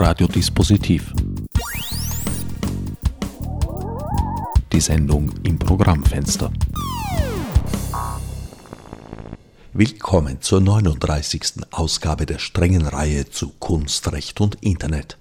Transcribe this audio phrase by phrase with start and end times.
[0.00, 1.12] Radiodispositiv.
[4.72, 6.52] Die Sendung im Programmfenster.
[9.72, 11.64] Willkommen zur 39.
[11.72, 15.18] Ausgabe der strengen Reihe zu Kunst, Recht und Internet.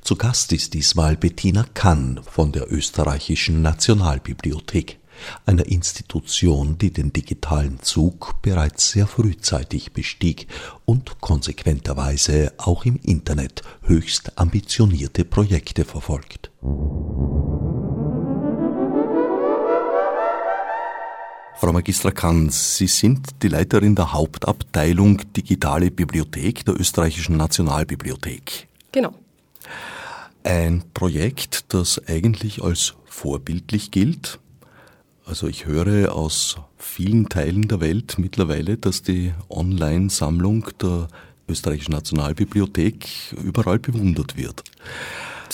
[0.00, 4.98] Zu Gast ist diesmal Bettina Kann von der Österreichischen Nationalbibliothek
[5.46, 10.48] einer Institution, die den digitalen Zug bereits sehr frühzeitig bestieg
[10.84, 16.50] und konsequenterweise auch im Internet höchst ambitionierte Projekte verfolgt.
[21.56, 28.68] Frau Magistra Kahn, Sie sind die Leiterin der Hauptabteilung Digitale Bibliothek der Österreichischen Nationalbibliothek.
[28.92, 29.14] Genau.
[30.42, 34.40] Ein Projekt, das eigentlich als vorbildlich gilt,
[35.26, 41.08] also ich höre aus vielen Teilen der Welt mittlerweile, dass die Online-Sammlung der
[41.48, 44.62] Österreichischen Nationalbibliothek überall bewundert wird.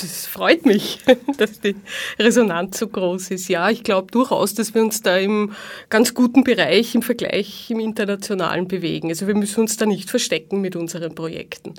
[0.00, 1.00] Das freut mich,
[1.36, 1.76] dass die
[2.18, 3.48] Resonanz so groß ist.
[3.48, 5.52] Ja, ich glaube durchaus, dass wir uns da im
[5.88, 9.08] ganz guten Bereich im Vergleich im Internationalen bewegen.
[9.08, 11.74] Also wir müssen uns da nicht verstecken mit unseren Projekten.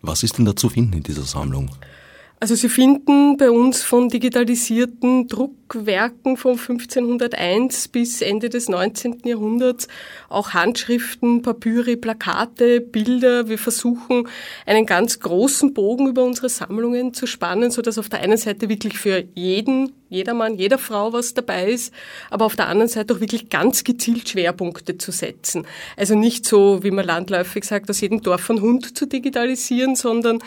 [0.00, 1.70] Was ist denn da zu finden in dieser Sammlung?
[2.44, 9.22] Also Sie finden bei uns von digitalisierten Druckwerken von 1501 bis Ende des 19.
[9.24, 9.88] Jahrhunderts
[10.28, 13.48] auch Handschriften, Papyri, Plakate, Bilder.
[13.48, 14.28] Wir versuchen
[14.66, 18.68] einen ganz großen Bogen über unsere Sammlungen zu spannen, so dass auf der einen Seite
[18.68, 21.94] wirklich für jeden, jeder Mann, jeder Frau was dabei ist,
[22.28, 25.66] aber auf der anderen Seite auch wirklich ganz gezielt Schwerpunkte zu setzen.
[25.96, 30.40] Also nicht so, wie man landläufig sagt, aus jedem Dorf ein Hund zu digitalisieren, sondern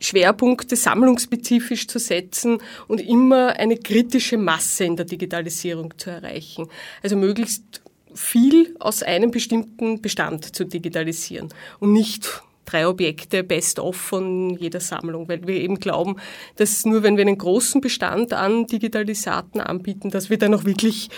[0.00, 6.68] Schwerpunkte sammlungsspezifisch zu setzen und immer eine kritische Masse in der Digitalisierung zu erreichen.
[7.02, 7.82] Also möglichst
[8.14, 14.80] viel aus einem bestimmten Bestand zu digitalisieren und nicht drei Objekte best of von jeder
[14.80, 16.16] Sammlung, weil wir eben glauben,
[16.56, 21.08] dass nur wenn wir einen großen Bestand an Digitalisaten anbieten, dass wir dann auch wirklich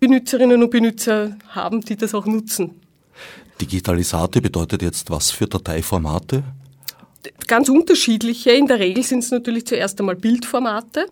[0.00, 2.80] Benutzerinnen und Benutzer haben, die das auch nutzen.
[3.60, 6.42] Digitalisate bedeutet jetzt was für Dateiformate?
[7.46, 8.52] Ganz unterschiedliche.
[8.52, 11.06] In der Regel sind es natürlich zuerst einmal Bildformate.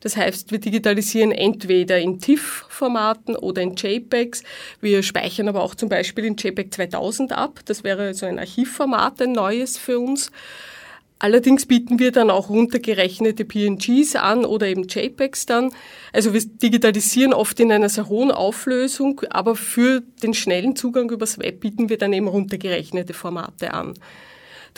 [0.00, 4.42] Das heißt, wir digitalisieren entweder in TIFF-Formaten oder in JPEGs.
[4.80, 7.60] Wir speichern aber auch zum Beispiel in JPEG 2000 ab.
[7.64, 10.30] Das wäre so ein Archivformat, ein neues für uns.
[11.20, 15.72] Allerdings bieten wir dann auch runtergerechnete PNGs an oder eben JPEGs dann.
[16.12, 21.38] Also wir digitalisieren oft in einer sehr hohen Auflösung, aber für den schnellen Zugang übers
[21.38, 23.94] Web bieten wir dann eben runtergerechnete Formate an.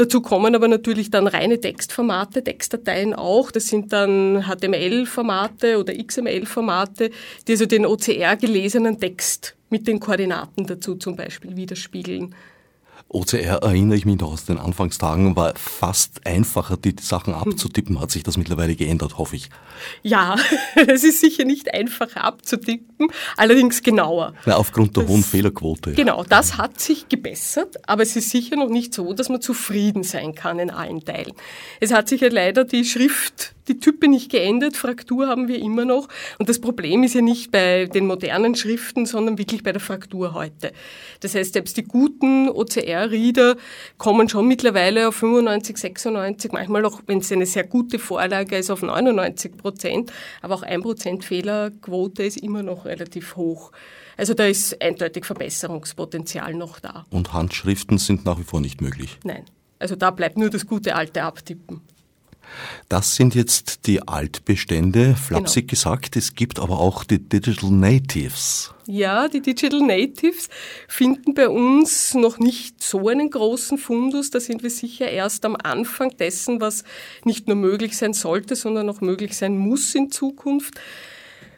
[0.01, 3.51] Dazu kommen aber natürlich dann reine Textformate, Textdateien auch.
[3.51, 7.11] Das sind dann HTML-Formate oder XML-Formate,
[7.47, 12.35] die also den OCR gelesenen Text mit den Koordinaten dazu zum Beispiel widerspiegeln.
[13.13, 18.01] OCR erinnere ich mich noch aus den Anfangstagen, war fast einfacher, die Sachen abzutippen.
[18.01, 19.51] Hat sich das mittlerweile geändert, hoffe ich.
[20.03, 20.37] Ja,
[20.87, 24.35] es ist sicher nicht einfacher abzutippen, allerdings genauer.
[24.47, 25.95] Na, aufgrund der das, hohen Fehlerquote.
[25.95, 30.05] Genau, das hat sich gebessert, aber es ist sicher noch nicht so, dass man zufrieden
[30.05, 31.33] sein kann in allen Teilen.
[31.81, 35.85] Es hat sich ja leider die Schrift die Type nicht geändert, Fraktur haben wir immer
[35.85, 36.09] noch.
[36.39, 40.35] Und das Problem ist ja nicht bei den modernen Schriften, sondern wirklich bei der Fraktur
[40.35, 40.73] heute.
[41.21, 42.49] Das heißt, selbst die guten
[43.01, 43.57] OCR-Reader
[43.99, 48.71] kommen schon mittlerweile auf 95, 96, manchmal auch, wenn es eine sehr gute Vorlage ist,
[48.71, 50.13] auf 99 Prozent.
[50.43, 53.73] Aber auch ein Prozent Fehlerquote ist immer noch relativ hoch.
[54.17, 57.07] Also da ist eindeutig Verbesserungspotenzial noch da.
[57.11, 59.19] Und Handschriften sind nach wie vor nicht möglich?
[59.25, 59.45] Nein.
[59.79, 61.81] Also da bleibt nur das gute alte Abtippen.
[62.89, 65.71] Das sind jetzt die Altbestände, flapsig genau.
[65.71, 66.17] gesagt.
[66.17, 68.75] Es gibt aber auch die Digital Natives.
[68.87, 70.49] Ja, die Digital Natives
[70.89, 74.31] finden bei uns noch nicht so einen großen Fundus.
[74.31, 76.85] Da sind wir sicher erst am Anfang dessen, was
[77.25, 80.75] nicht nur möglich sein sollte, sondern auch möglich sein muss in Zukunft.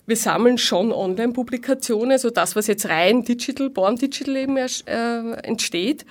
[0.05, 6.05] Wir sammeln schon Online-Publikationen, also das, was jetzt rein digital, born digital eben äh, entsteht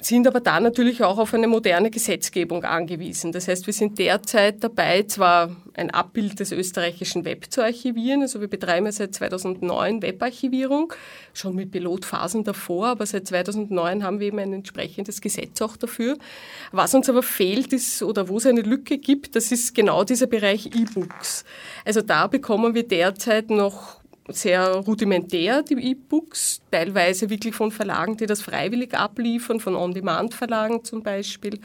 [0.00, 3.32] sind aber da natürlich auch auf eine moderne Gesetzgebung angewiesen.
[3.32, 8.40] Das heißt, wir sind derzeit dabei, zwar ein Abbild des österreichischen Web zu archivieren, also
[8.40, 10.92] wir betreiben ja seit 2009 Webarchivierung,
[11.34, 16.18] schon mit Pilotphasen davor, aber seit 2009 haben wir eben ein entsprechendes Gesetz auch dafür.
[16.72, 20.26] Was uns aber fehlt ist, oder wo es eine Lücke gibt, das ist genau dieser
[20.26, 21.44] Bereich E-Books.
[21.84, 23.97] Also da bekommen wir derzeit noch
[24.28, 31.02] sehr rudimentär, die E-Books, teilweise wirklich von Verlagen, die das freiwillig abliefern, von On-Demand-Verlagen zum
[31.02, 31.60] Beispiel.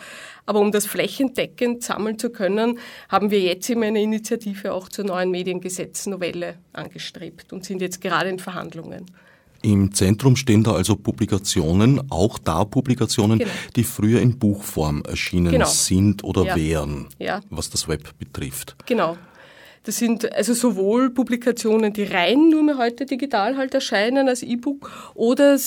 [0.46, 2.80] Aber um das flächendeckend sammeln zu können,
[3.10, 8.30] haben wir jetzt eben eine Initiative auch zur neuen Mediengesetznovelle angestrebt und sind jetzt gerade
[8.30, 9.06] in Verhandlungen.
[9.62, 13.52] Im Zentrum stehen da also Publikationen, auch da Publikationen, genau.
[13.78, 15.68] die früher in Buchform erschienen genau.
[15.68, 16.56] sind oder ja.
[16.58, 17.40] wären, ja.
[17.50, 18.76] was das Web betrifft.
[18.86, 19.18] Genau.
[19.84, 24.90] Das sind also sowohl Publikationen, die rein nur mehr heute digital halt erscheinen als E-Book
[25.14, 25.58] oder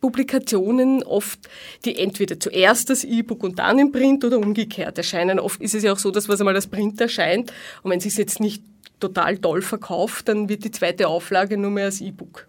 [0.00, 1.40] Publikationen oft,
[1.84, 5.38] die entweder zuerst das E-Book und dann im Print oder umgekehrt erscheinen.
[5.38, 8.04] Oft ist es ja auch so, dass was einmal als Print erscheint und wenn es
[8.04, 8.62] sich jetzt nicht
[9.00, 12.46] total toll verkauft, dann wird die zweite Auflage nur mehr als E-Book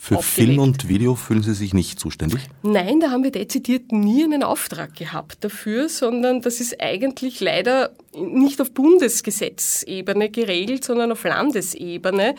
[0.00, 0.48] für aufgelegt.
[0.48, 2.40] Film und Video fühlen Sie sich nicht zuständig?
[2.62, 7.90] Nein, da haben wir dezidiert nie einen Auftrag gehabt dafür, sondern das ist eigentlich leider
[8.16, 12.34] nicht auf Bundesgesetzebene geregelt, sondern auf Landesebene.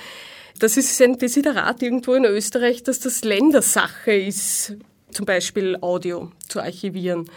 [0.58, 4.76] Das ist ein Desiderat irgendwo in Österreich, dass das Ländersache ist,
[5.12, 7.30] zum Beispiel Audio zu archivieren.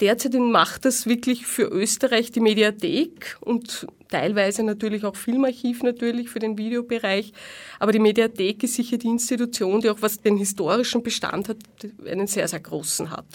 [0.00, 6.38] Derzeit macht das wirklich für Österreich die Mediathek und teilweise natürlich auch Filmarchiv natürlich für
[6.38, 7.32] den Videobereich.
[7.78, 11.58] Aber die Mediathek ist sicher die Institution, die auch was den historischen Bestand hat,
[12.06, 13.26] einen sehr, sehr großen hat.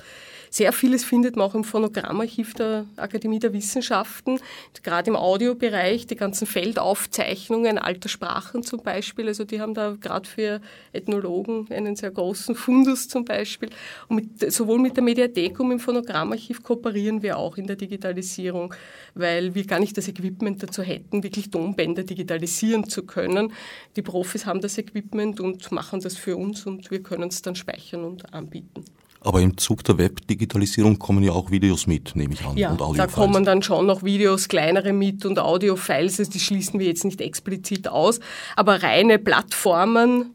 [0.56, 4.40] Sehr vieles findet man auch im Phonogrammarchiv der Akademie der Wissenschaften,
[4.84, 9.28] gerade im Audiobereich, die ganzen Feldaufzeichnungen alter Sprachen zum Beispiel.
[9.28, 10.62] Also die haben da gerade für
[10.94, 13.70] Ethnologen einen sehr großen Fundus zum Beispiel.
[14.08, 18.74] Und mit, sowohl mit der Mediathek und im Phonogrammarchiv kooperieren wir auch in der Digitalisierung,
[19.14, 23.52] weil wir gar nicht das Equipment dazu hätten, wirklich Tonbänder digitalisieren zu können.
[23.98, 27.58] Die Profis haben das Equipment und machen das für uns und wir können es dann
[27.58, 28.86] speichern und anbieten.
[29.26, 32.56] Aber im Zug der Webdigitalisierung kommen ja auch Videos mit, nehme ich an.
[32.56, 36.80] Ja, und da kommen dann schon noch Videos, kleinere mit und Audiofiles, also die schließen
[36.80, 38.20] wir jetzt nicht explizit aus.
[38.56, 40.32] Aber reine Plattformen,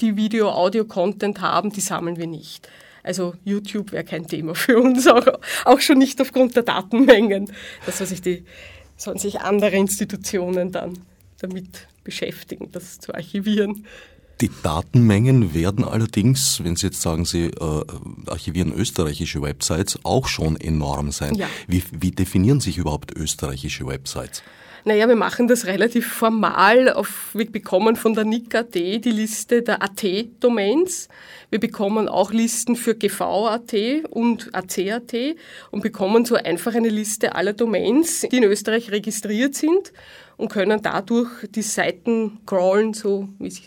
[0.00, 2.66] die Video, Audio-Content haben, die sammeln wir nicht.
[3.02, 5.26] Also YouTube wäre kein Thema für uns, auch,
[5.66, 7.52] auch schon nicht aufgrund der Datenmengen.
[7.84, 8.44] Das, was sich die,
[8.96, 10.98] sollen sich andere Institutionen dann
[11.40, 13.84] damit beschäftigen, das zu archivieren.
[14.40, 17.82] Die Datenmengen werden allerdings, wenn Sie jetzt sagen, Sie äh,
[18.26, 21.34] archivieren österreichische Websites, auch schon enorm sein.
[21.34, 21.46] Ja.
[21.66, 24.42] Wie, wie definieren sich überhaupt österreichische Websites?
[24.84, 26.90] Naja, wir machen das relativ formal.
[26.90, 31.08] Auf, wir bekommen von der NIC.at die Liste der AT-Domains.
[31.50, 33.74] Wir bekommen auch Listen für GV.at
[34.08, 35.14] und AC.at
[35.70, 39.92] und bekommen so einfach eine Liste aller Domains, die in Österreich registriert sind
[40.38, 43.64] und können dadurch die Seiten crawlen, so wie sie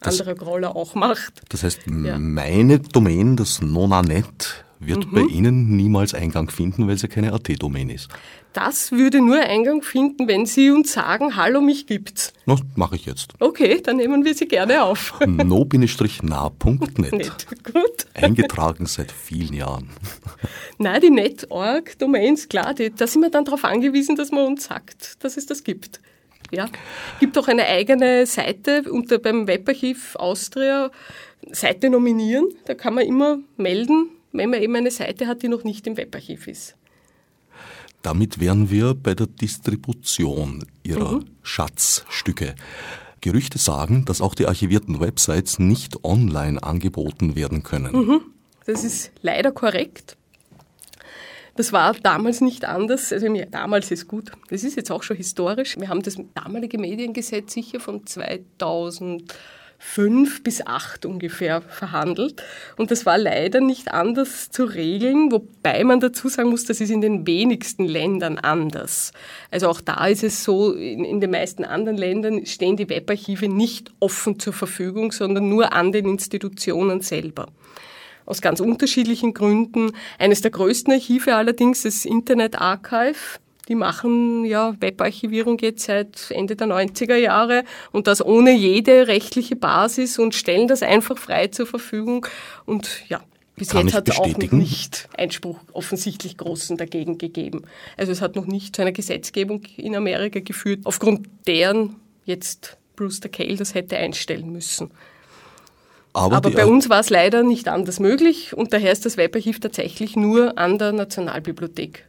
[0.00, 1.42] das, anderer Crawler auch macht.
[1.48, 2.18] Das heißt, ja.
[2.18, 5.14] meine Domain, das Nonanet, wird mhm.
[5.14, 8.08] bei Ihnen niemals Eingang finden, weil es ja keine AT-Domain ist.
[8.52, 12.32] Das würde nur Eingang finden, wenn Sie uns sagen, hallo, mich gibt's.
[12.46, 13.34] Na, mache ich jetzt.
[13.38, 15.14] Okay, dann nehmen wir Sie gerne auf.
[15.26, 15.86] no-nah.net.
[17.62, 18.06] Gut.
[18.14, 19.90] Eingetragen seit vielen Jahren.
[20.78, 25.22] Nein, die Net.org-Domains, klar, die, da sind wir dann darauf angewiesen, dass man uns sagt,
[25.22, 26.00] dass es das gibt.
[26.50, 26.68] Ja.
[27.20, 30.90] Gibt auch eine eigene Seite unter beim Webarchiv Austria,
[31.52, 32.48] Seite nominieren.
[32.66, 35.96] Da kann man immer melden, wenn man eben eine Seite hat, die noch nicht im
[35.96, 36.76] Webarchiv ist.
[38.02, 41.26] Damit wären wir bei der Distribution Ihrer mhm.
[41.42, 42.54] Schatzstücke.
[43.20, 47.94] Gerüchte sagen, dass auch die archivierten Websites nicht online angeboten werden können.
[47.94, 48.20] Mhm.
[48.64, 50.16] Das ist leider korrekt.
[51.56, 53.12] Das war damals nicht anders.
[53.12, 54.30] Also damals ist gut.
[54.48, 55.76] Das ist jetzt auch schon historisch.
[55.78, 62.42] Wir haben das damalige Mediengesetz sicher von 2005 bis 2008 ungefähr verhandelt.
[62.76, 66.90] Und das war leider nicht anders zu regeln, wobei man dazu sagen muss, das ist
[66.90, 69.12] in den wenigsten Ländern anders.
[69.50, 73.48] Also auch da ist es so, in, in den meisten anderen Ländern stehen die Webarchive
[73.48, 77.48] nicht offen zur Verfügung, sondern nur an den Institutionen selber
[78.30, 79.92] aus ganz unterschiedlichen Gründen.
[80.18, 83.38] Eines der größten Archive allerdings ist Internet Archive.
[83.68, 89.54] Die machen ja Webarchivierung jetzt seit Ende der 90er Jahre und das ohne jede rechtliche
[89.54, 92.26] Basis und stellen das einfach frei zur Verfügung.
[92.66, 93.20] Und ja,
[93.56, 97.62] bis Kann jetzt hat es auch noch nicht Einspruch offensichtlich großen dagegen gegeben.
[97.96, 103.28] Also es hat noch nicht zu einer Gesetzgebung in Amerika geführt, aufgrund deren jetzt Brewster
[103.28, 104.90] Cale das hätte einstellen müssen.
[106.12, 109.60] Aber, Aber bei uns war es leider nicht anders möglich und daher ist das Webarchiv
[109.60, 112.06] tatsächlich nur an der Nationalbibliothek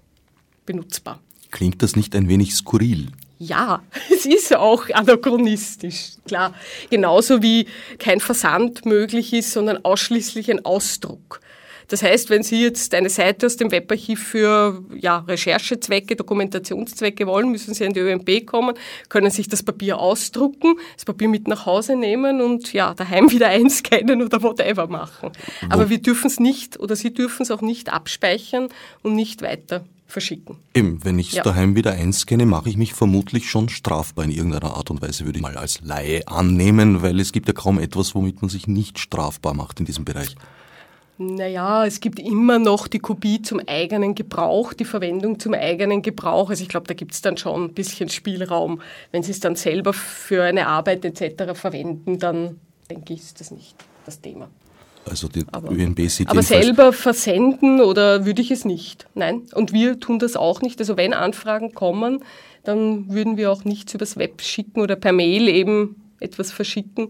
[0.65, 1.19] benutzbar.
[1.51, 3.09] Klingt das nicht ein wenig skurril?
[3.37, 6.53] Ja, es ist auch anachronistisch, klar.
[6.89, 7.67] Genauso wie
[7.99, 11.41] kein Versand möglich ist, sondern ausschließlich ein Ausdruck.
[11.91, 17.51] Das heißt, wenn Sie jetzt eine Seite aus dem Webarchiv für ja, Recherchezwecke, Dokumentationszwecke wollen,
[17.51, 18.75] müssen Sie an die ÖMP kommen,
[19.09, 23.47] können sich das Papier ausdrucken, das Papier mit nach Hause nehmen und ja, daheim wieder
[23.49, 25.31] einscannen oder whatever machen.
[25.67, 28.69] Aber wir dürfen es nicht oder Sie dürfen es auch nicht abspeichern
[29.03, 30.55] und nicht weiter verschicken.
[30.73, 31.43] Eben, wenn ich es ja.
[31.43, 35.39] daheim wieder einscanne, mache ich mich vermutlich schon strafbar in irgendeiner Art und Weise, würde
[35.39, 38.97] ich mal als Laie annehmen, weil es gibt ja kaum etwas, womit man sich nicht
[38.97, 40.37] strafbar macht in diesem Bereich.
[41.21, 46.49] Naja, es gibt immer noch die Kopie zum eigenen Gebrauch, die Verwendung zum eigenen Gebrauch.
[46.49, 48.81] Also ich glaube, da gibt es dann schon ein bisschen Spielraum.
[49.11, 51.53] Wenn Sie es dann selber für eine Arbeit etc.
[51.53, 52.59] verwenden, dann
[52.89, 54.49] denke ich, ist das nicht das Thema.
[55.07, 59.05] Also die aber, ÖNB sieht Aber selber versenden oder würde ich es nicht.
[59.13, 59.43] Nein.
[59.53, 60.79] Und wir tun das auch nicht.
[60.79, 62.23] Also wenn Anfragen kommen,
[62.63, 67.09] dann würden wir auch nichts übers Web schicken oder per Mail eben etwas verschicken.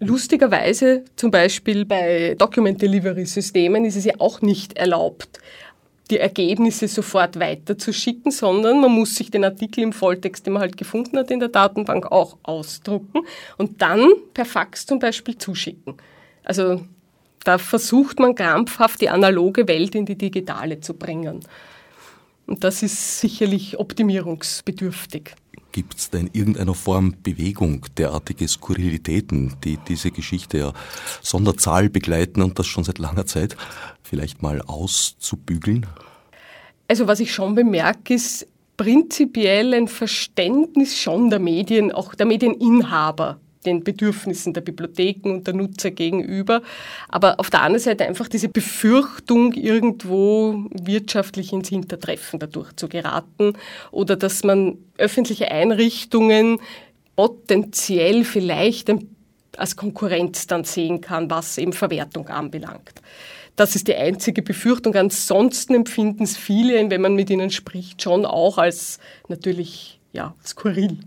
[0.00, 5.40] Lustigerweise zum Beispiel bei Document Delivery Systemen ist es ja auch nicht erlaubt,
[6.10, 10.76] die Ergebnisse sofort weiterzuschicken, sondern man muss sich den Artikel im Volltext, den man halt
[10.76, 13.20] gefunden hat in der Datenbank, auch ausdrucken
[13.56, 15.94] und dann per Fax zum Beispiel zuschicken.
[16.42, 16.82] Also
[17.44, 21.40] da versucht man krampfhaft die analoge Welt in die digitale zu bringen.
[22.46, 25.34] Und das ist sicherlich optimierungsbedürftig.
[25.74, 30.72] Gibt es da in irgendeiner Form Bewegung, derartige Skurrilitäten, die diese Geschichte ja
[31.20, 33.56] Sonderzahl begleiten und das schon seit langer Zeit,
[34.04, 35.84] vielleicht mal auszubügeln?
[36.86, 43.40] Also was ich schon bemerke, ist prinzipiell ein Verständnis schon der Medien, auch der Medieninhaber
[43.66, 46.62] den Bedürfnissen der Bibliotheken und der Nutzer gegenüber.
[47.08, 53.54] Aber auf der anderen Seite einfach diese Befürchtung, irgendwo wirtschaftlich ins Hintertreffen dadurch zu geraten
[53.90, 56.58] oder dass man öffentliche Einrichtungen
[57.16, 58.90] potenziell vielleicht
[59.56, 63.00] als Konkurrenz dann sehen kann, was eben Verwertung anbelangt.
[63.56, 64.96] Das ist die einzige Befürchtung.
[64.96, 70.98] Ansonsten empfinden es viele, wenn man mit ihnen spricht, schon auch als natürlich ja, skurril.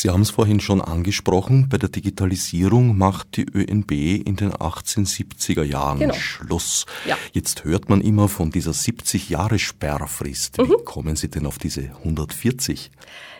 [0.00, 5.64] Sie haben es vorhin schon angesprochen, bei der Digitalisierung macht die ÖNB in den 1870er
[5.64, 6.14] Jahren genau.
[6.14, 6.86] Schluss.
[7.04, 7.18] Ja.
[7.32, 10.58] Jetzt hört man immer von dieser 70 Jahre Sperrfrist.
[10.58, 10.68] Mhm.
[10.68, 12.92] Wie kommen Sie denn auf diese 140?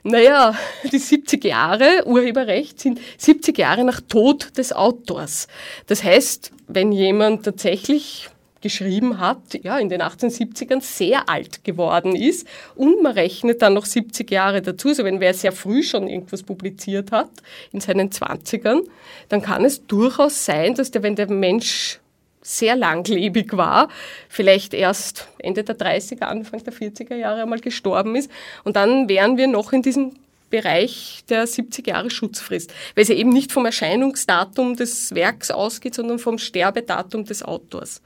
[0.03, 0.53] Naja,
[0.93, 5.47] die 70 Jahre Urheberrecht sind 70 Jahre nach Tod des Autors.
[5.87, 12.47] Das heißt, wenn jemand tatsächlich geschrieben hat, ja, in den 1870ern sehr alt geworden ist.
[12.75, 16.43] Und man rechnet dann noch 70 Jahre dazu, also wenn wer sehr früh schon irgendwas
[16.43, 17.31] publiziert hat,
[17.73, 18.83] in seinen 20ern,
[19.29, 22.00] dann kann es durchaus sein, dass der, wenn der Mensch
[22.41, 23.88] sehr langlebig war,
[24.29, 28.31] vielleicht erst Ende der 30er, Anfang der 40er Jahre einmal gestorben ist.
[28.65, 30.12] Und dann wären wir noch in diesem
[30.50, 36.19] Bereich der 70 Jahre Schutzfrist, weil sie eben nicht vom Erscheinungsdatum des Werks ausgeht, sondern
[36.19, 38.00] vom Sterbedatum des Autors.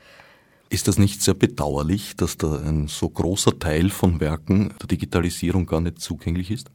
[0.72, 5.66] Ist das nicht sehr bedauerlich, dass da ein so großer Teil von Werken der Digitalisierung
[5.66, 6.70] gar nicht zugänglich ist?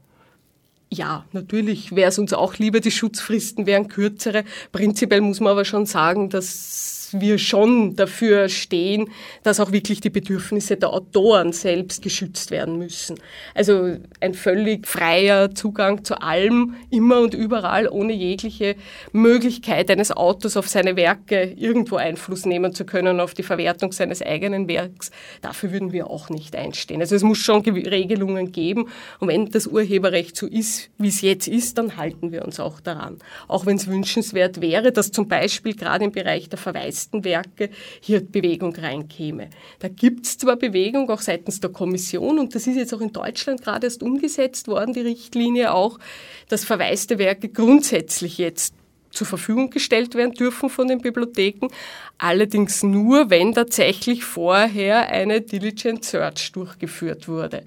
[0.94, 4.44] Ja, natürlich wäre es uns auch lieber, die Schutzfristen wären kürzere.
[4.72, 9.09] Prinzipiell muss man aber schon sagen, dass wir schon dafür stehen,
[9.43, 13.19] dass auch wirklich die Bedürfnisse der Autoren selbst geschützt werden müssen.
[13.53, 18.75] Also ein völlig freier Zugang zu allem, immer und überall, ohne jegliche
[19.11, 24.21] Möglichkeit eines Autors auf seine Werke irgendwo Einfluss nehmen zu können, auf die Verwertung seines
[24.21, 25.11] eigenen Werks,
[25.41, 27.01] dafür würden wir auch nicht einstehen.
[27.01, 28.87] Also es muss schon Regelungen geben
[29.19, 32.79] und wenn das Urheberrecht so ist, wie es jetzt ist, dann halten wir uns auch
[32.79, 33.17] daran.
[33.47, 37.70] Auch wenn es wünschenswert wäre, dass zum Beispiel gerade im Bereich der Verweis meisten Werke
[38.01, 39.50] hier Bewegung reinkäme.
[39.80, 43.13] Da gibt es zwar Bewegung auch seitens der Kommission und das ist jetzt auch in
[43.13, 46.00] Deutschland gerade erst umgesetzt worden, die Richtlinie auch,
[46.50, 48.74] dass verwaiste Werke grundsätzlich jetzt
[49.12, 51.68] zur Verfügung gestellt werden dürfen von den Bibliotheken,
[52.18, 57.63] allerdings nur, wenn tatsächlich vorher eine Diligent Search durchgeführt wurde.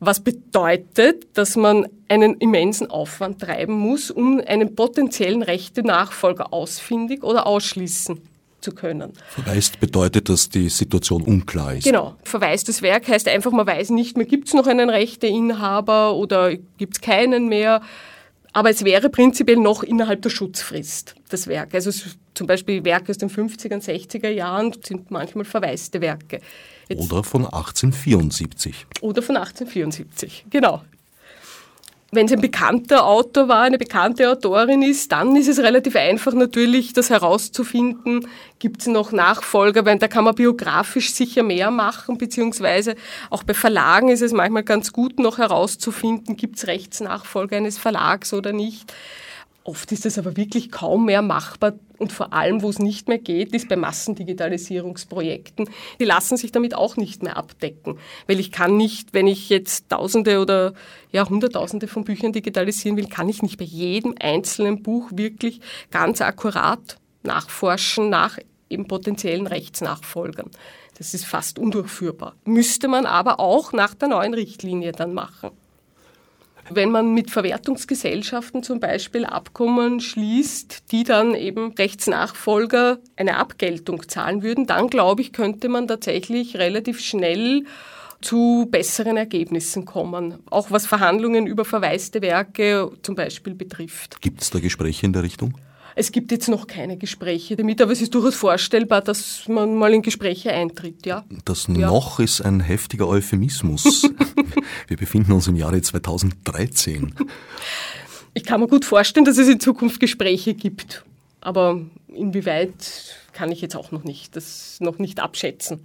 [0.00, 7.24] Was bedeutet, dass man einen immensen Aufwand treiben muss, um einen potenziellen rechte Nachfolger ausfindig
[7.24, 8.20] oder ausschließen
[8.60, 9.12] zu können.
[9.28, 11.84] Verweist bedeutet, dass die Situation unklar ist.
[11.84, 12.16] Genau.
[12.24, 16.94] Verwaistes Werk heißt einfach, man weiß nicht mehr, gibt es noch einen Rechteinhaber oder gibt
[16.94, 17.80] es keinen mehr.
[18.52, 21.74] Aber es wäre prinzipiell noch innerhalb der Schutzfrist, das Werk.
[21.74, 21.90] Also
[22.34, 26.40] zum Beispiel Werke aus den 50er und 60er Jahren sind manchmal verwaiste Werke.
[26.88, 28.86] Jetzt Oder von 1874.
[29.02, 30.82] Oder von 1874, genau
[32.10, 36.32] wenn es ein bekannter Autor war, eine bekannte Autorin ist, dann ist es relativ einfach
[36.32, 38.26] natürlich, das herauszufinden.
[38.58, 39.84] Gibt es noch Nachfolger?
[39.84, 42.94] Weil da kann man biografisch sicher mehr machen, beziehungsweise
[43.28, 48.32] auch bei Verlagen ist es manchmal ganz gut noch herauszufinden, gibt es Rechtsnachfolger eines Verlags
[48.32, 48.92] oder nicht.
[49.68, 53.18] Oft ist es aber wirklich kaum mehr machbar und vor allem, wo es nicht mehr
[53.18, 55.68] geht, ist bei Massendigitalisierungsprojekten.
[56.00, 59.90] Die lassen sich damit auch nicht mehr abdecken, weil ich kann nicht, wenn ich jetzt
[59.90, 60.72] Tausende oder
[61.12, 65.60] ja Hunderttausende von Büchern digitalisieren will, kann ich nicht bei jedem einzelnen Buch wirklich
[65.90, 68.38] ganz akkurat nachforschen, nach
[68.70, 70.50] eben potenziellen Rechtsnachfolgern.
[70.96, 72.36] Das ist fast undurchführbar.
[72.46, 75.50] Müsste man aber auch nach der neuen Richtlinie dann machen.
[76.70, 84.42] Wenn man mit Verwertungsgesellschaften zum Beispiel Abkommen schließt, die dann eben Rechtsnachfolger eine Abgeltung zahlen
[84.42, 87.64] würden, dann glaube ich, könnte man tatsächlich relativ schnell
[88.20, 94.20] zu besseren Ergebnissen kommen, auch was Verhandlungen über verwaiste Werke zum Beispiel betrifft.
[94.20, 95.54] Gibt es da Gespräche in der Richtung?
[96.00, 99.92] Es gibt jetzt noch keine Gespräche damit, aber es ist durchaus vorstellbar, dass man mal
[99.92, 101.24] in Gespräche eintritt, ja.
[101.44, 101.88] Das ja.
[101.88, 104.04] noch ist ein heftiger Euphemismus.
[104.86, 107.16] Wir befinden uns im Jahre 2013.
[108.32, 111.04] Ich kann mir gut vorstellen, dass es in Zukunft Gespräche gibt,
[111.40, 115.80] aber inwieweit kann ich jetzt auch noch nicht, das noch nicht abschätzen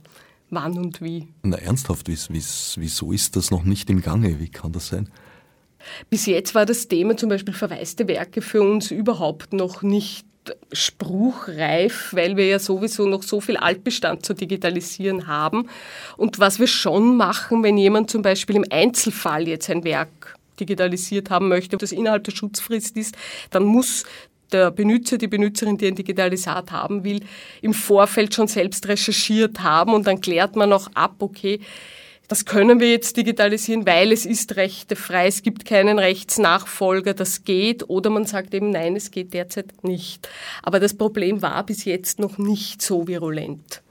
[0.51, 1.27] wann und wie.
[1.41, 4.39] Na ernsthaft, wieso ist das noch nicht im Gange?
[4.39, 5.10] Wie kann das sein?
[6.09, 10.25] Bis jetzt war das Thema zum Beispiel verwaiste Werke für uns überhaupt noch nicht
[10.71, 15.69] spruchreif, weil wir ja sowieso noch so viel Altbestand zu digitalisieren haben.
[16.17, 21.29] Und was wir schon machen, wenn jemand zum Beispiel im Einzelfall jetzt ein Werk digitalisiert
[21.29, 23.15] haben möchte, das innerhalb der Schutzfrist ist,
[23.51, 24.03] dann muss
[24.51, 27.21] der Benutzer, die Benutzerin, die ein Digitalisat haben will,
[27.61, 31.59] im Vorfeld schon selbst recherchiert haben und dann klärt man auch ab, okay,
[32.27, 37.89] das können wir jetzt digitalisieren, weil es ist rechtefrei, es gibt keinen Rechtsnachfolger, das geht.
[37.89, 40.27] Oder man sagt eben, nein, es geht derzeit nicht.
[40.62, 43.82] Aber das Problem war bis jetzt noch nicht so virulent.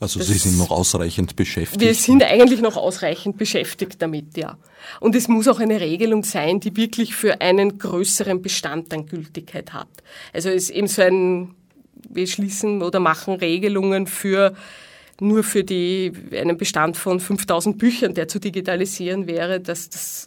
[0.00, 1.80] Also das, Sie sind noch ausreichend beschäftigt?
[1.80, 4.58] Wir sind eigentlich noch ausreichend beschäftigt damit, ja.
[4.98, 9.72] Und es muss auch eine Regelung sein, die wirklich für einen größeren Bestand an Gültigkeit
[9.72, 9.86] hat.
[10.32, 11.54] Also es ist eben so ein,
[12.08, 14.56] wir schließen oder machen Regelungen für
[15.22, 20.26] nur für die, einen Bestand von 5000 Büchern, der zu digitalisieren wäre, dass das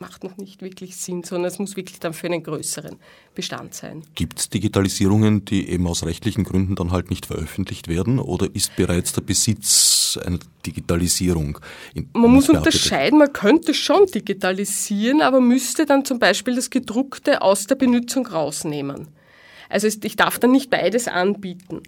[0.00, 2.96] macht noch nicht wirklich Sinn, sondern es muss wirklich dann für einen größeren
[3.34, 4.02] Bestand sein.
[4.14, 8.74] Gibt es Digitalisierungen, die eben aus rechtlichen Gründen dann halt nicht veröffentlicht werden oder ist
[8.76, 11.58] bereits der Besitz einer Digitalisierung?
[12.12, 17.66] man muss unterscheiden, man könnte schon digitalisieren, aber müsste dann zum Beispiel das Gedruckte aus
[17.66, 19.08] der Benutzung rausnehmen.
[19.68, 21.82] Also ich darf dann nicht beides anbieten.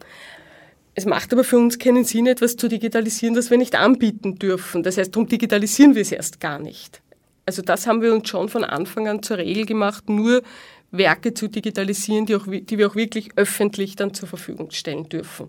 [0.99, 4.83] Es macht aber für uns keinen Sinn, etwas zu digitalisieren, das wir nicht anbieten dürfen.
[4.83, 7.03] Das heißt, darum digitalisieren wir es erst gar nicht.
[7.45, 10.43] Also das haben wir uns schon von Anfang an zur Regel gemacht, nur
[10.91, 15.49] Werke zu digitalisieren, die, auch, die wir auch wirklich öffentlich dann zur Verfügung stellen dürfen.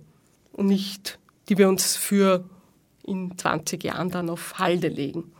[0.52, 1.18] Und nicht,
[1.48, 2.44] die wir uns für
[3.06, 5.32] in 20 Jahren dann auf Halde legen.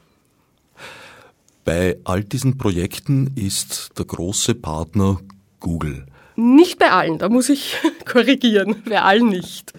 [1.66, 5.20] Bei all diesen Projekten ist der große Partner
[5.60, 6.06] Google.
[6.38, 9.74] Nicht bei allen, da muss ich korrigieren, bei allen nicht.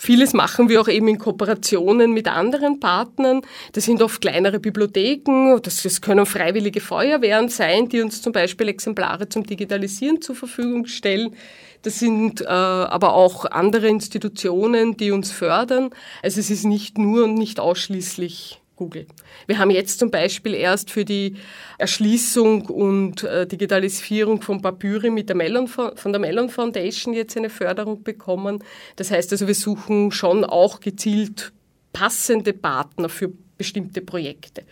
[0.00, 3.42] Vieles machen wir auch eben in Kooperationen mit anderen Partnern.
[3.72, 8.68] Das sind oft kleinere Bibliotheken, das, das können freiwillige Feuerwehren sein, die uns zum Beispiel
[8.68, 11.34] Exemplare zum Digitalisieren zur Verfügung stellen.
[11.82, 15.90] Das sind äh, aber auch andere Institutionen, die uns fördern.
[16.22, 19.06] Also es ist nicht nur und nicht ausschließlich Google.
[19.46, 21.34] Wir haben jetzt zum Beispiel erst für die
[21.78, 27.50] Erschließung und äh, Digitalisierung von Papyri mit der Mellon, von der Mellon Foundation jetzt eine
[27.50, 28.62] Förderung bekommen.
[28.96, 31.52] Das heißt also, wir suchen schon auch gezielt
[31.92, 34.62] passende Partner für bestimmte Projekte.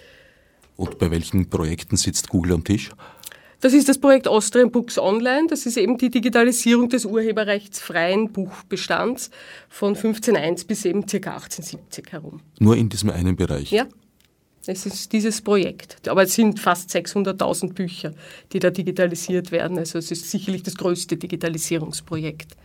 [0.76, 2.90] Und bei welchen Projekten sitzt Google am Tisch?
[3.60, 5.46] Das ist das Projekt Austrian Books Online.
[5.48, 9.30] Das ist eben die Digitalisierung des urheberrechtsfreien Buchbestands
[9.68, 11.16] von 15.1 bis eben ca.
[11.16, 12.40] 1870 herum.
[12.58, 13.70] Nur in diesem einen Bereich?
[13.70, 13.86] Ja.
[14.68, 16.08] Es ist dieses Projekt.
[16.08, 18.12] Aber es sind fast 600.000 Bücher,
[18.52, 19.78] die da digitalisiert werden.
[19.78, 22.56] Also es ist sicherlich das größte Digitalisierungsprojekt.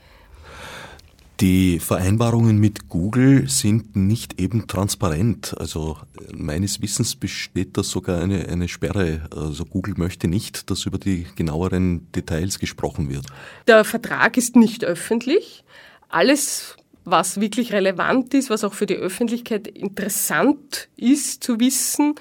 [1.42, 5.56] Die Vereinbarungen mit Google sind nicht eben transparent.
[5.58, 5.98] Also
[6.32, 9.28] meines Wissens besteht da sogar eine, eine Sperre.
[9.36, 13.26] Also Google möchte nicht, dass über die genaueren Details gesprochen wird.
[13.66, 15.64] Der Vertrag ist nicht öffentlich.
[16.10, 16.76] Alles,
[17.06, 22.14] was wirklich relevant ist, was auch für die Öffentlichkeit interessant ist zu wissen,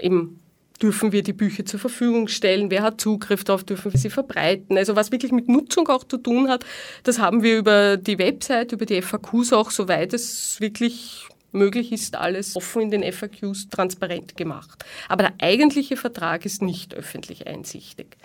[0.00, 0.38] eben
[0.84, 4.76] dürfen wir die Bücher zur Verfügung stellen, wer hat Zugriff darauf, dürfen wir sie verbreiten.
[4.76, 6.66] Also was wirklich mit Nutzung auch zu tun hat,
[7.04, 12.16] das haben wir über die Website, über die FAQs auch, soweit es wirklich möglich ist,
[12.16, 14.84] alles offen in den FAQs transparent gemacht.
[15.08, 18.18] Aber der eigentliche Vertrag ist nicht öffentlich einsichtig.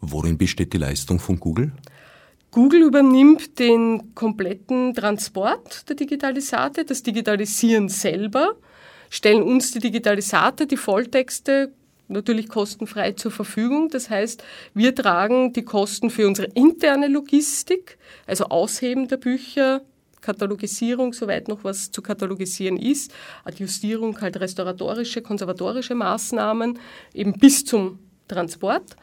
[0.00, 1.72] Worin besteht die Leistung von Google?
[2.52, 8.54] Google übernimmt den kompletten Transport der Digitalisate, das Digitalisieren selber
[9.10, 11.72] stellen uns die Digitalisate, die Volltexte
[12.08, 13.88] natürlich kostenfrei zur Verfügung.
[13.88, 14.42] Das heißt,
[14.74, 19.82] wir tragen die Kosten für unsere interne Logistik, also Ausheben der Bücher,
[20.20, 23.12] Katalogisierung, soweit noch was zu katalogisieren ist,
[23.44, 26.78] Adjustierung, halt restauratorische, konservatorische Maßnahmen,
[27.14, 28.96] eben bis zum Transport.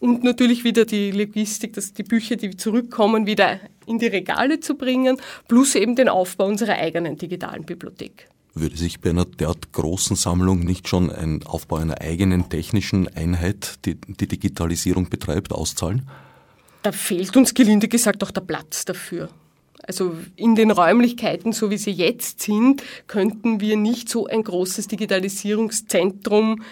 [0.00, 4.76] und natürlich wieder die Logistik, dass die Bücher, die zurückkommen, wieder in die Regale zu
[4.76, 5.16] bringen,
[5.48, 8.28] plus eben den Aufbau unserer eigenen digitalen Bibliothek.
[8.54, 13.84] Würde sich bei einer derart großen Sammlung nicht schon ein Aufbau einer eigenen technischen Einheit,
[13.84, 16.08] die die Digitalisierung betreibt, auszahlen?
[16.82, 19.28] Da fehlt uns gelinde gesagt auch der Platz dafür.
[19.82, 24.88] Also in den Räumlichkeiten, so wie sie jetzt sind, könnten wir nicht so ein großes
[24.88, 26.62] Digitalisierungszentrum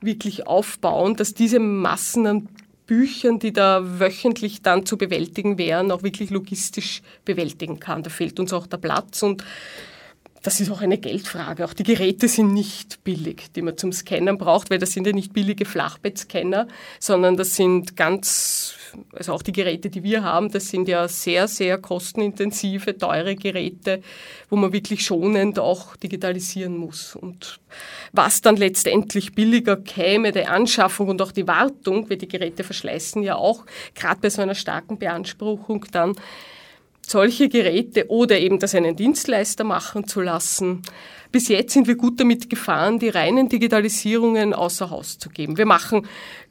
[0.00, 2.48] wirklich aufbauen, dass diese Massen an
[2.86, 8.02] Büchern, die da wöchentlich dann zu bewältigen wären, auch wirklich logistisch bewältigen kann.
[8.02, 9.44] Da fehlt uns auch der Platz und
[10.42, 11.64] das ist auch eine Geldfrage.
[11.64, 15.12] Auch die Geräte sind nicht billig, die man zum Scannen braucht, weil das sind ja
[15.12, 18.76] nicht billige Flachbettscanner, sondern das sind ganz
[19.12, 24.02] also auch die Geräte, die wir haben, das sind ja sehr, sehr kostenintensive, teure Geräte,
[24.50, 27.16] wo man wirklich schonend auch digitalisieren muss.
[27.16, 27.60] Und
[28.12, 33.22] was dann letztendlich billiger käme, die Anschaffung und auch die Wartung, weil die Geräte verschleißen
[33.22, 36.14] ja auch, gerade bei so einer starken Beanspruchung dann,
[37.12, 40.82] solche Geräte oder eben das einen Dienstleister machen zu lassen.
[41.30, 45.56] Bis jetzt sind wir gut damit gefahren, die reinen Digitalisierungen außer Haus zu geben.
[45.56, 46.06] Wir machen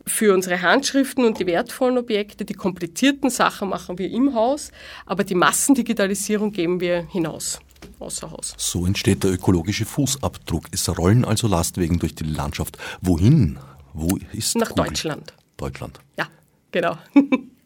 [0.07, 4.71] für unsere Handschriften und die wertvollen Objekte, die komplizierten Sachen machen wir im Haus,
[5.05, 7.59] aber die Massendigitalisierung geben wir hinaus.
[7.99, 8.53] Außer Haus.
[8.57, 10.65] So entsteht der ökologische Fußabdruck.
[10.71, 12.77] Es rollen also Lastwegen durch die Landschaft.
[13.01, 13.57] Wohin?
[13.93, 14.85] Wo ist Nach Google?
[14.85, 15.33] Deutschland.
[15.57, 15.99] Deutschland.
[16.17, 16.27] Ja,
[16.71, 16.97] genau.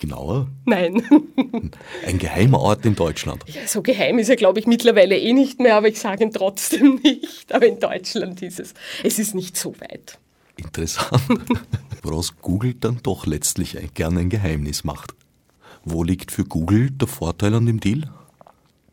[0.00, 0.48] Genauer?
[0.64, 1.02] Nein.
[2.06, 3.44] Ein geheimer Ort in Deutschland.
[3.46, 6.32] Ja, so geheim ist er, glaube ich, mittlerweile eh nicht mehr, aber ich sage ihn
[6.32, 7.52] trotzdem nicht.
[7.52, 8.72] Aber in Deutschland ist es.
[9.04, 10.18] Es ist nicht so weit.
[10.56, 11.22] Interessant.
[12.02, 15.12] Woraus Google dann doch letztlich gerne ein Geheimnis macht.
[15.84, 18.10] Wo liegt für Google der Vorteil an dem Deal?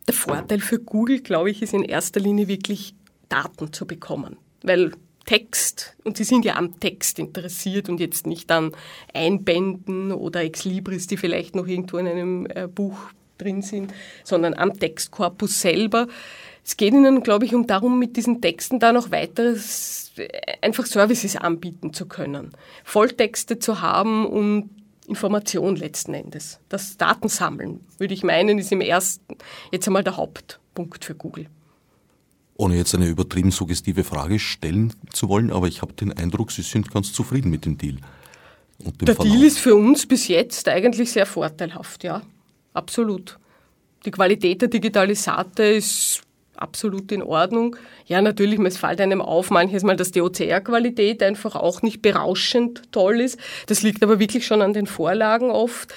[0.06, 2.94] Der Vorteil für Google, glaube ich, ist in erster Linie wirklich
[3.30, 4.36] Daten zu bekommen.
[4.62, 4.92] Weil
[5.28, 8.72] Text, und Sie sind ja am Text interessiert und jetzt nicht an
[9.12, 12.96] Einbänden oder Exlibris, die vielleicht noch irgendwo in einem äh, Buch
[13.36, 13.92] drin sind,
[14.24, 16.06] sondern am Textkorpus selber.
[16.64, 20.28] Es geht Ihnen, glaube ich, um darum, mit diesen Texten da noch weiteres, äh,
[20.62, 22.52] einfach Services anbieten zu können.
[22.82, 24.70] Volltexte zu haben und
[25.08, 26.58] Information letzten Endes.
[26.70, 29.36] Das Datensammeln, würde ich meinen, ist im ersten
[29.72, 31.48] jetzt einmal der Hauptpunkt für Google
[32.58, 36.62] ohne jetzt eine übertrieben suggestive Frage stellen zu wollen, aber ich habe den Eindruck, Sie
[36.62, 37.96] sind ganz zufrieden mit dem Deal.
[38.78, 39.32] Dem Der Verlauf.
[39.32, 42.22] Deal ist für uns bis jetzt eigentlich sehr vorteilhaft, ja,
[42.74, 43.38] absolut.
[44.04, 46.22] Die Qualität der Digitalisate ist
[46.56, 47.76] absolut in Ordnung.
[48.06, 52.90] Ja, natürlich, es fällt einem auf, manches Mal, dass die OCR-Qualität einfach auch nicht berauschend
[52.90, 53.38] toll ist.
[53.66, 55.94] Das liegt aber wirklich schon an den Vorlagen oft.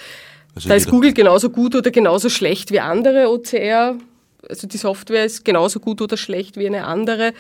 [0.54, 3.96] Also da ist Google genauso gut oder genauso schlecht wie andere OCR
[4.52, 7.34] also die Software ist genauso gut oder schlecht wie eine andere.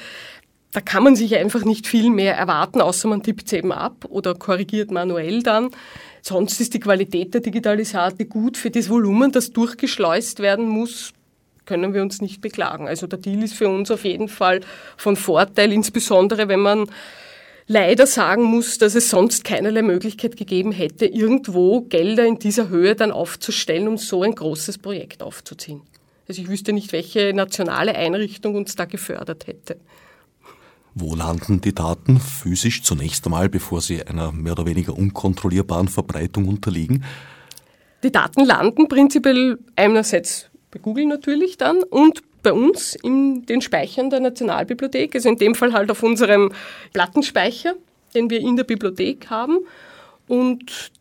[0.72, 4.06] Da kann man sich einfach nicht viel mehr erwarten, außer man tippt es eben ab
[4.10, 5.70] oder korrigiert manuell dann.
[6.22, 11.14] Sonst ist die Qualität der Digitalisate gut für das Volumen, das durchgeschleust werden muss,
[11.66, 12.88] können wir uns nicht beklagen.
[12.88, 14.62] Also der Deal ist für uns auf jeden Fall
[14.98, 16.90] von Vorteil, insbesondere wenn man
[17.68, 22.96] leider sagen muss, dass es sonst keinerlei Möglichkeit gegeben hätte, irgendwo Gelder in dieser Höhe
[22.96, 25.82] dann aufzustellen, um so ein großes Projekt aufzuziehen.
[26.28, 29.78] Also ich wüsste nicht, welche nationale Einrichtung uns da gefördert hätte.
[30.94, 36.48] Wo landen die Daten physisch zunächst einmal, bevor sie einer mehr oder weniger unkontrollierbaren Verbreitung
[36.48, 37.04] unterliegen?
[38.04, 44.10] Die Daten landen prinzipiell einerseits bei Google natürlich dann und bei uns in den Speichern
[44.10, 46.52] der Nationalbibliothek, also in dem Fall halt auf unserem
[46.94, 47.76] Plattenspeicher,
[48.16, 49.60] den wir in der Bibliothek haben.
[50.28, 50.92] Und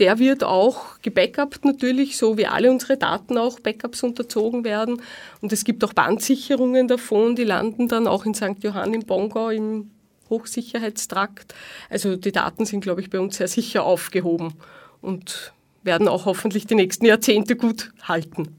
[0.00, 5.02] der wird auch gebackupt natürlich, so wie alle unsere Daten auch Backups unterzogen werden.
[5.42, 8.62] Und es gibt auch Bandsicherungen davon, die landen dann auch in St.
[8.62, 9.90] Johann im Bongau im
[10.30, 11.54] Hochsicherheitstrakt.
[11.90, 14.54] Also die Daten sind, glaube ich, bei uns sehr sicher aufgehoben
[15.02, 18.56] und werden auch hoffentlich die nächsten Jahrzehnte gut halten.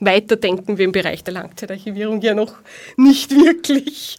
[0.00, 2.54] Weiter denken wir im Bereich der Langzeitarchivierung ja noch
[2.96, 4.18] nicht wirklich.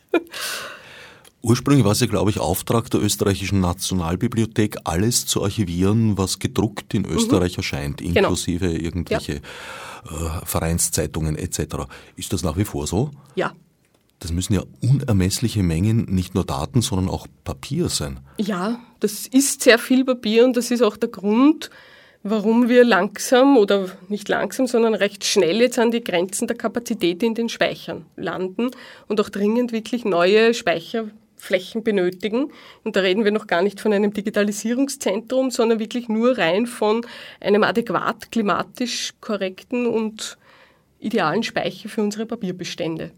[1.42, 6.94] Ursprünglich war es ja, glaube ich, Auftrag der österreichischen Nationalbibliothek, alles zu archivieren, was gedruckt
[6.94, 7.60] in Österreich mhm.
[7.60, 8.20] erscheint, genau.
[8.20, 8.84] inklusive genau.
[8.84, 10.42] irgendwelche ja.
[10.42, 11.86] äh, Vereinszeitungen etc.
[12.18, 13.12] Ist das nach wie vor so?
[13.36, 13.54] Ja.
[14.20, 18.20] Das müssen ja unermessliche Mengen nicht nur Daten, sondern auch Papier sein.
[18.38, 21.70] Ja, das ist sehr viel Papier und das ist auch der Grund,
[22.22, 27.24] warum wir langsam oder nicht langsam, sondern recht schnell jetzt an die Grenzen der Kapazität
[27.24, 28.72] in den Speichern landen
[29.08, 31.06] und auch dringend wirklich neue Speicher
[31.40, 32.52] Flächen benötigen.
[32.84, 37.06] Und da reden wir noch gar nicht von einem Digitalisierungszentrum, sondern wirklich nur rein von
[37.40, 40.38] einem adäquat klimatisch korrekten und
[41.00, 43.12] idealen Speicher für unsere Papierbestände.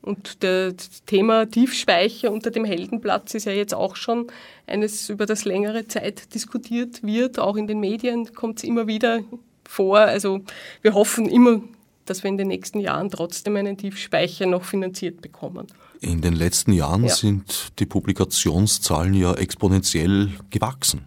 [0.00, 4.26] Und das Thema Tiefspeicher unter dem Heldenplatz ist ja jetzt auch schon
[4.66, 7.38] eines, über das längere Zeit diskutiert wird.
[7.38, 9.20] Auch in den Medien kommt es immer wieder
[9.66, 9.98] vor.
[9.98, 10.42] Also
[10.82, 11.62] wir hoffen immer,
[12.04, 15.68] dass wir in den nächsten Jahren trotzdem einen Tiefspeicher noch finanziert bekommen.
[16.04, 17.14] In den letzten Jahren ja.
[17.14, 21.06] sind die Publikationszahlen ja exponentiell gewachsen.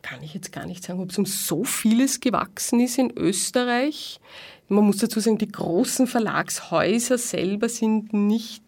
[0.00, 4.20] Kann ich jetzt gar nicht sagen, ob es um so vieles gewachsen ist in Österreich.
[4.68, 8.62] Man muss dazu sagen, die großen Verlagshäuser selber sind nicht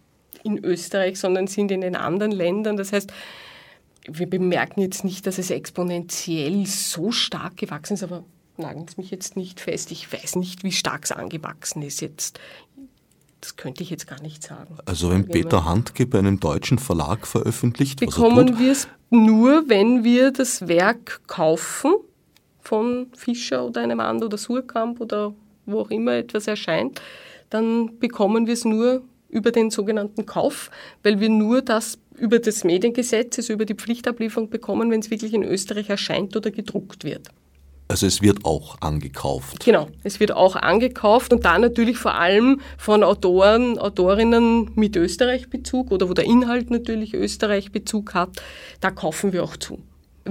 [0.45, 2.77] in Österreich, sondern sind in den anderen Ländern.
[2.77, 3.11] Das heißt,
[4.07, 8.25] wir bemerken jetzt nicht, dass es exponentiell so stark gewachsen ist, aber
[8.59, 9.93] nageln Sie mich jetzt nicht fest.
[9.93, 12.39] Ich weiß nicht, wie stark es angewachsen ist jetzt.
[13.41, 14.79] Das könnte ich jetzt gar nicht sagen.
[14.85, 20.33] Also wenn Peter Handke bei einem deutschen Verlag veröffentlicht, bekommen wir es nur, wenn wir
[20.33, 21.95] das Werk kaufen
[22.61, 25.35] von Fischer oder einem anderen oder Surkamp oder
[25.67, 27.01] wo auch immer etwas erscheint,
[27.51, 30.71] dann bekommen wir es nur über den sogenannten Kauf,
[31.03, 35.33] weil wir nur das über das Mediengesetz, also über die Pflichtablieferung bekommen, wenn es wirklich
[35.35, 37.29] in Österreich erscheint oder gedruckt wird.
[37.89, 39.65] Also es wird auch angekauft.
[39.65, 45.91] Genau, es wird auch angekauft und da natürlich vor allem von Autoren, Autorinnen mit Österreich-Bezug
[45.91, 48.31] oder wo der Inhalt natürlich Österreich-Bezug hat,
[48.81, 49.79] da kaufen wir auch zu.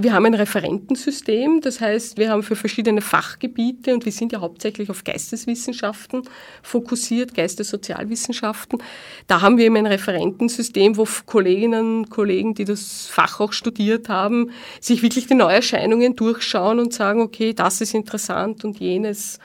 [0.00, 4.40] Wir haben ein Referentensystem, das heißt, wir haben für verschiedene Fachgebiete und wir sind ja
[4.40, 6.22] hauptsächlich auf Geisteswissenschaften
[6.62, 8.80] fokussiert, Geistessozialwissenschaften.
[9.26, 14.08] Da haben wir eben ein Referentensystem, wo Kolleginnen und Kollegen, die das Fach auch studiert
[14.08, 19.40] haben, sich wirklich die Neuerscheinungen durchschauen und sagen, okay, das ist interessant und jenes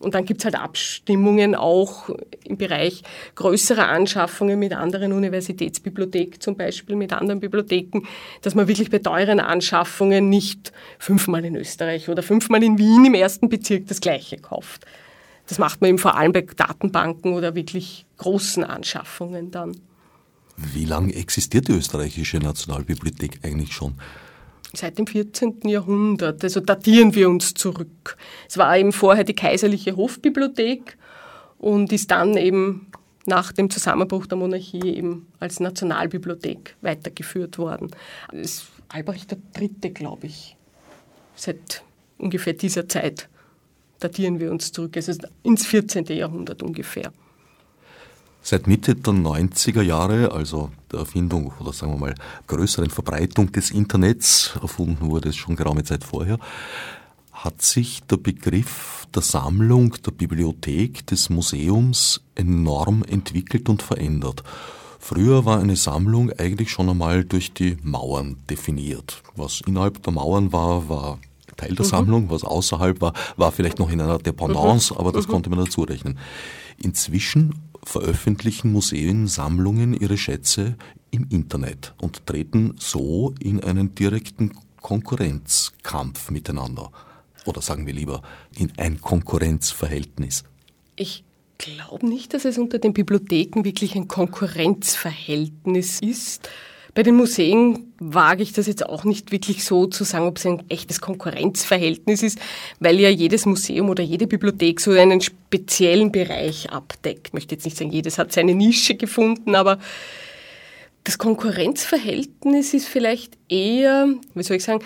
[0.00, 2.08] und dann gibt's halt Abstimmungen auch
[2.44, 3.02] im Bereich
[3.34, 8.00] größerer Anschaffungen mit anderen Universitätsbibliotheken, zum Beispiel mit anderen Bibliotheken,
[8.40, 13.14] dass man wirklich bei teuren Anschaffungen nicht fünfmal in Österreich oder fünfmal in Wien im
[13.14, 14.86] ersten Bezirk das gleiche kauft.
[15.46, 19.76] Das macht man eben vor allem bei Datenbanken oder wirklich großen Anschaffungen dann.
[20.56, 23.94] Wie lange existiert die österreichische Nationalbibliothek eigentlich schon?
[24.72, 25.60] Seit dem 14.
[25.64, 28.16] Jahrhundert, also datieren wir uns zurück.
[28.48, 30.96] Es war eben vorher die kaiserliche Hofbibliothek
[31.58, 32.86] und ist dann eben
[33.26, 37.90] nach dem Zusammenbruch der Monarchie eben als Nationalbibliothek weitergeführt worden.
[38.30, 40.56] Das ist Albrecht III., glaube ich,
[41.34, 41.82] seit
[42.18, 43.28] ungefähr dieser Zeit
[44.00, 46.06] datieren wir uns zurück, also ins 14.
[46.06, 47.12] Jahrhundert ungefähr.
[48.42, 52.14] Seit Mitte der 90er Jahre, also der Erfindung oder sagen wir mal
[52.46, 56.38] größeren Verbreitung des Internets, erfunden wurde es schon geraume Zeit vorher,
[57.32, 64.42] hat sich der Begriff der Sammlung, der Bibliothek, des Museums enorm entwickelt und verändert.
[64.98, 69.22] Früher war eine Sammlung eigentlich schon einmal durch die Mauern definiert.
[69.36, 71.18] Was innerhalb der Mauern war, war
[71.60, 71.90] Teil der mhm.
[71.90, 75.00] Sammlung, was außerhalb war, war vielleicht noch in einer Dependance, mhm.
[75.00, 75.32] aber das mhm.
[75.32, 76.18] konnte man dazu rechnen.
[76.78, 80.76] Inzwischen veröffentlichen Museen Sammlungen ihre Schätze
[81.10, 86.90] im Internet und treten so in einen direkten Konkurrenzkampf miteinander.
[87.46, 88.22] Oder sagen wir lieber,
[88.56, 90.44] in ein Konkurrenzverhältnis.
[90.96, 91.24] Ich
[91.58, 96.48] glaube nicht, dass es unter den Bibliotheken wirklich ein Konkurrenzverhältnis ist.
[96.94, 100.46] Bei den Museen wage ich das jetzt auch nicht wirklich so zu sagen, ob es
[100.46, 102.38] ein echtes Konkurrenzverhältnis ist,
[102.80, 107.28] weil ja jedes Museum oder jede Bibliothek so einen speziellen Bereich abdeckt.
[107.28, 109.78] Ich möchte jetzt nicht sagen, jedes hat seine Nische gefunden, aber
[111.04, 114.84] das Konkurrenzverhältnis ist vielleicht eher, wie soll ich sagen,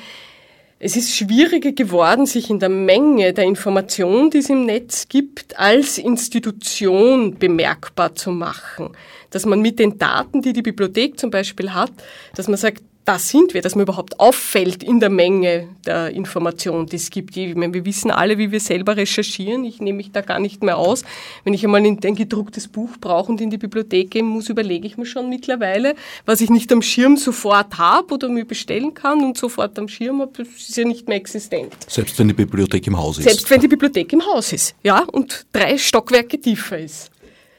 [0.78, 5.58] es ist schwieriger geworden, sich in der Menge der Information, die es im Netz gibt,
[5.58, 8.90] als Institution bemerkbar zu machen.
[9.34, 11.90] Dass man mit den Daten, die die Bibliothek zum Beispiel hat,
[12.36, 16.86] dass man sagt, da sind wir, dass man überhaupt auffällt in der Menge der Information,
[16.86, 17.36] die es gibt.
[17.36, 19.64] Ich meine, wir wissen alle, wie wir selber recherchieren.
[19.64, 21.04] Ich nehme mich da gar nicht mehr aus.
[21.44, 24.96] Wenn ich einmal ein gedrucktes Buch brauche und in die Bibliothek gehen muss, überlege ich
[24.96, 29.36] mir schon mittlerweile, was ich nicht am Schirm sofort habe oder mir bestellen kann und
[29.36, 31.74] sofort am Schirm habe, das ist ja nicht mehr existent.
[31.88, 33.24] Selbst wenn die Bibliothek im Haus ist.
[33.24, 37.10] Selbst wenn die Bibliothek im Haus ist, ja, und drei Stockwerke tiefer ist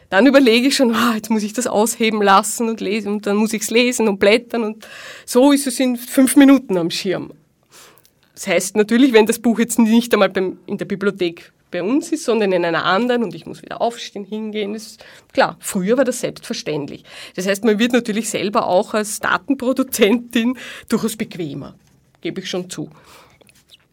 [0.10, 3.38] dann überlege ich schon, ah, jetzt muss ich das ausheben lassen und lesen und dann
[3.38, 4.88] muss ich es lesen und blättern und
[5.26, 7.32] so ist es in fünf Minuten am Schirm.
[8.34, 12.12] Das heißt natürlich, wenn das Buch jetzt nicht einmal beim, in der Bibliothek bei uns
[12.12, 16.06] ist, sondern in einer anderen und ich muss wieder aufstehen, hingehen, ist klar, früher war
[16.06, 17.04] das selbstverständlich.
[17.36, 21.76] Das heißt, man wird natürlich selber auch als Datenproduzentin durchaus bequemer,
[22.22, 22.90] gebe ich schon zu.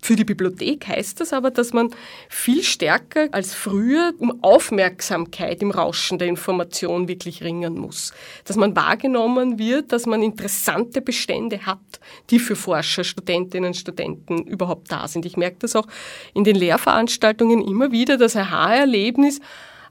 [0.04, 1.90] Für die Bibliothek heißt das aber, dass man
[2.28, 8.12] viel stärker als früher um Aufmerksamkeit im Rauschen der Information wirklich ringen muss.
[8.44, 11.78] Dass man wahrgenommen wird, dass man interessante Bestände hat,
[12.30, 15.24] die für Forscher, Studentinnen und Studenten überhaupt da sind.
[15.24, 15.86] Ich merke das auch
[16.34, 19.40] in den Lehrveranstaltungen immer wieder, das Aha-Erlebnis,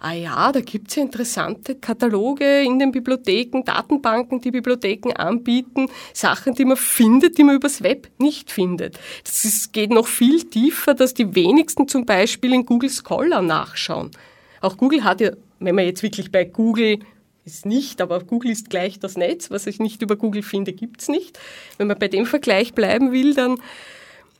[0.02, 6.56] ah ja, da gibt's ja interessante Kataloge in den Bibliotheken, Datenbanken, die Bibliotheken anbieten, Sachen,
[6.56, 9.00] die man findet, die man übers Web nicht findet.
[9.24, 14.10] Das ist, geht noch viel tiefer, dass die wenigsten zum Beispiel in Google Scholar nachschauen.
[14.60, 17.00] Auch Google hat ja, wenn man jetzt wirklich bei Google
[17.46, 19.50] ist nicht, aber Google ist gleich das Netz.
[19.50, 21.40] Was ich nicht über Google finde, gibt's nicht.
[21.78, 23.58] Wenn man bei dem Vergleich bleiben will, dann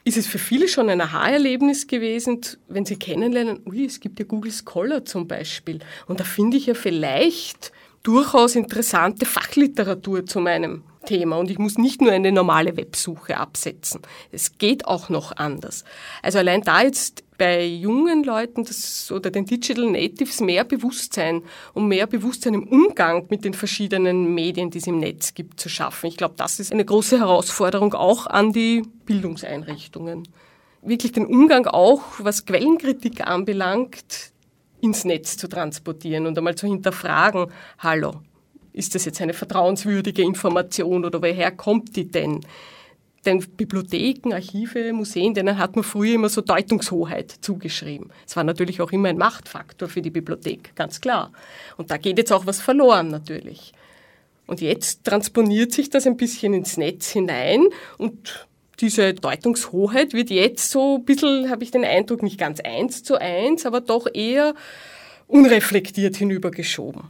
[0.04, 4.26] ist es für viele schon ein Aha-Erlebnis gewesen, wenn sie kennenlernen, ui, es gibt ja
[4.26, 5.80] Google Scholar zum Beispiel.
[6.08, 7.72] Und da finde ich ja vielleicht
[8.04, 14.02] durchaus interessante Fachliteratur zu meinem Thema und ich muss nicht nur eine normale Websuche absetzen.
[14.32, 15.84] Es geht auch noch anders.
[16.22, 21.42] Also allein da jetzt bei jungen Leuten das, oder den Digital Natives mehr Bewusstsein
[21.74, 25.68] und mehr Bewusstsein im Umgang mit den verschiedenen Medien, die es im Netz gibt, zu
[25.68, 26.06] schaffen.
[26.06, 30.28] Ich glaube, das ist eine große Herausforderung auch an die Bildungseinrichtungen.
[30.84, 34.34] Wirklich den Umgang auch, was Quellenkritik anbelangt,
[34.80, 37.48] ins Netz zu transportieren und einmal zu hinterfragen,
[37.80, 38.22] hallo,
[38.72, 42.42] ist das jetzt eine vertrauenswürdige Information oder woher kommt die denn?
[43.26, 48.10] Denn Bibliotheken, Archive, Museen, denen hat man früher immer so Deutungshoheit zugeschrieben.
[48.26, 51.32] Es war natürlich auch immer ein Machtfaktor für die Bibliothek, ganz klar.
[51.78, 53.74] Und da geht jetzt auch was verloren natürlich.
[54.48, 58.48] Und jetzt transponiert sich das ein bisschen ins Netz hinein und
[58.82, 63.22] diese Deutungshoheit wird jetzt so ein bisschen, habe ich den Eindruck, nicht ganz eins zu
[63.22, 64.56] eins, aber doch eher
[65.28, 67.04] unreflektiert hinübergeschoben.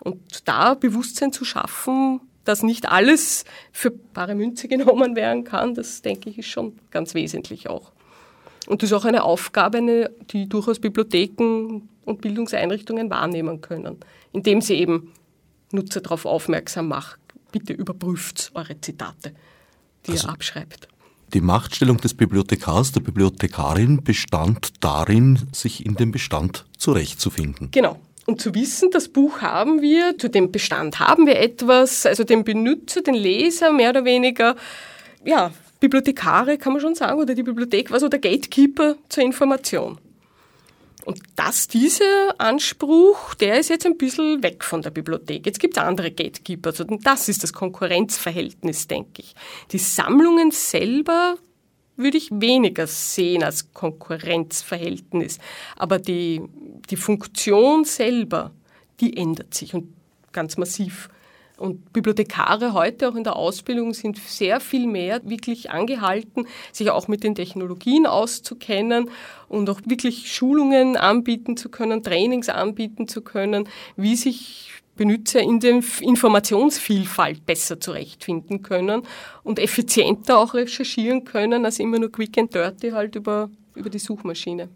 [0.00, 6.02] Und da Bewusstsein zu schaffen, dass nicht alles für bare Münze genommen werden kann, das
[6.02, 7.92] denke ich ist schon ganz wesentlich auch.
[8.66, 13.96] Und das ist auch eine Aufgabe, die durchaus Bibliotheken und Bildungseinrichtungen wahrnehmen können,
[14.32, 15.12] indem sie eben
[15.72, 17.20] Nutzer darauf aufmerksam machen.
[17.52, 19.34] Bitte überprüft eure Zitate,
[20.06, 20.88] die also, ihr abschreibt.
[21.34, 27.70] Die Machtstellung des Bibliothekars, der Bibliothekarin bestand darin, sich in dem Bestand zurechtzufinden.
[27.70, 27.98] Genau.
[28.28, 32.44] Und zu wissen, das Buch haben wir, zu dem Bestand haben wir etwas, also den
[32.44, 34.54] Benutzer, den Leser mehr oder weniger,
[35.24, 39.96] ja, Bibliothekare kann man schon sagen, oder die Bibliothek war so der Gatekeeper zur Information.
[41.06, 45.46] Und dass dieser Anspruch, der ist jetzt ein bisschen weg von der Bibliothek.
[45.46, 46.74] Jetzt gibt es andere Gatekeeper.
[46.86, 49.34] Und das ist das Konkurrenzverhältnis, denke ich.
[49.72, 51.38] Die Sammlungen selber
[51.98, 55.38] würde ich weniger sehen als Konkurrenzverhältnis.
[55.76, 56.40] Aber die,
[56.88, 58.52] die Funktion selber,
[59.00, 59.92] die ändert sich und
[60.32, 61.10] ganz massiv.
[61.58, 67.08] Und Bibliothekare heute auch in der Ausbildung sind sehr viel mehr wirklich angehalten, sich auch
[67.08, 69.10] mit den Technologien auszukennen
[69.48, 75.60] und auch wirklich Schulungen anbieten zu können, Trainings anbieten zu können, wie sich Benutzer in
[75.60, 79.02] der Informationsvielfalt besser zurechtfinden können
[79.44, 83.98] und effizienter auch recherchieren können, als immer nur quick and dirty halt über, über die
[83.98, 84.68] Suchmaschine.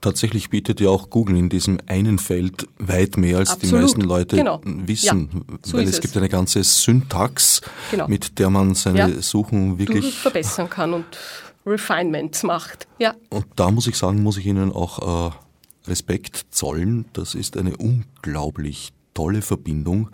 [0.00, 3.70] Tatsächlich bietet ja auch Google in diesem einen Feld weit mehr, als Absolut.
[3.70, 4.62] die meisten Leute genau.
[4.64, 8.08] wissen, ja, so weil es, es gibt eine ganze Syntax, genau.
[8.08, 9.22] mit der man seine ja.
[9.22, 11.04] Suchen wirklich verbessern kann und
[11.66, 12.88] Refinements macht.
[12.98, 13.14] Ja.
[13.28, 15.34] Und da muss ich sagen, muss ich Ihnen auch äh,
[15.86, 17.04] Respekt zollen.
[17.12, 20.10] Das ist eine unglaublich tolle Verbindung.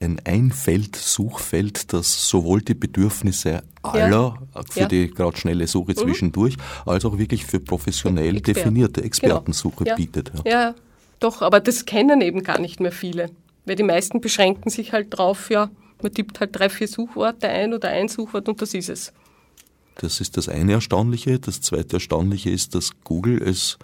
[0.00, 4.62] Ein Einfeld-Suchfeld, das sowohl die Bedürfnisse aller ja.
[4.68, 4.88] für ja.
[4.88, 5.96] die gerade schnelle Suche mhm.
[5.96, 8.56] zwischendurch, als auch wirklich für professionell Expert.
[8.56, 9.04] definierte.
[9.04, 9.90] Expertensuche genau.
[9.90, 9.94] ja.
[9.94, 10.32] bietet.
[10.44, 10.74] Ja.
[11.20, 13.30] doch, aber das kennen eben gar nicht mehr viele.
[13.64, 15.70] Weil die meisten beschränken sich halt drauf, ja,
[16.02, 19.12] man tippt halt drei, vier Suchworte ein oder ein Suchwort und das ist es.
[19.96, 21.38] Das ist das eine Erstaunliche.
[21.38, 23.78] Das zweite Erstaunliche ist, dass Google es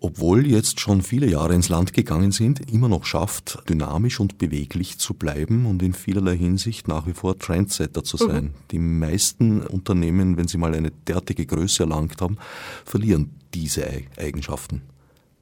[0.00, 4.98] obwohl jetzt schon viele Jahre ins Land gegangen sind, immer noch schafft, dynamisch und beweglich
[4.98, 8.44] zu bleiben und in vielerlei Hinsicht nach wie vor Trendsetter zu sein.
[8.44, 8.54] Mhm.
[8.70, 12.38] Die meisten Unternehmen, wenn sie mal eine derartige Größe erlangt haben,
[12.84, 13.86] verlieren diese
[14.18, 14.82] Eigenschaften.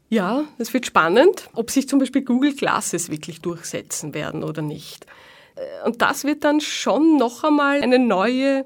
[0.09, 5.07] Ja, es wird spannend, ob sich zum Beispiel Google Glasses wirklich durchsetzen werden oder nicht.
[5.57, 8.65] Äh, und das wird dann schon noch einmal eine neue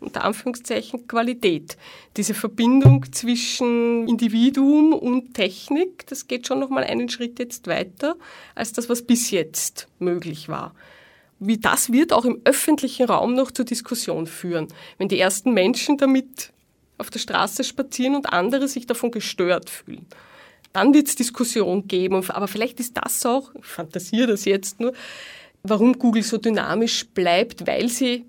[0.00, 1.76] unter Anführungszeichen Qualität.
[2.16, 8.16] Diese Verbindung zwischen Individuum und Technik, das geht schon noch mal einen Schritt jetzt weiter
[8.54, 10.74] als das, was bis jetzt möglich war.
[11.38, 15.96] Wie das wird auch im öffentlichen Raum noch zur Diskussion führen, wenn die ersten Menschen
[15.96, 16.52] damit
[16.98, 20.06] auf der Straße spazieren und andere sich davon gestört fühlen.
[20.74, 24.92] Dann wird es Diskussion geben, aber vielleicht ist das auch, ich fantasiere das jetzt nur,
[25.62, 28.26] warum Google so dynamisch bleibt, weil sie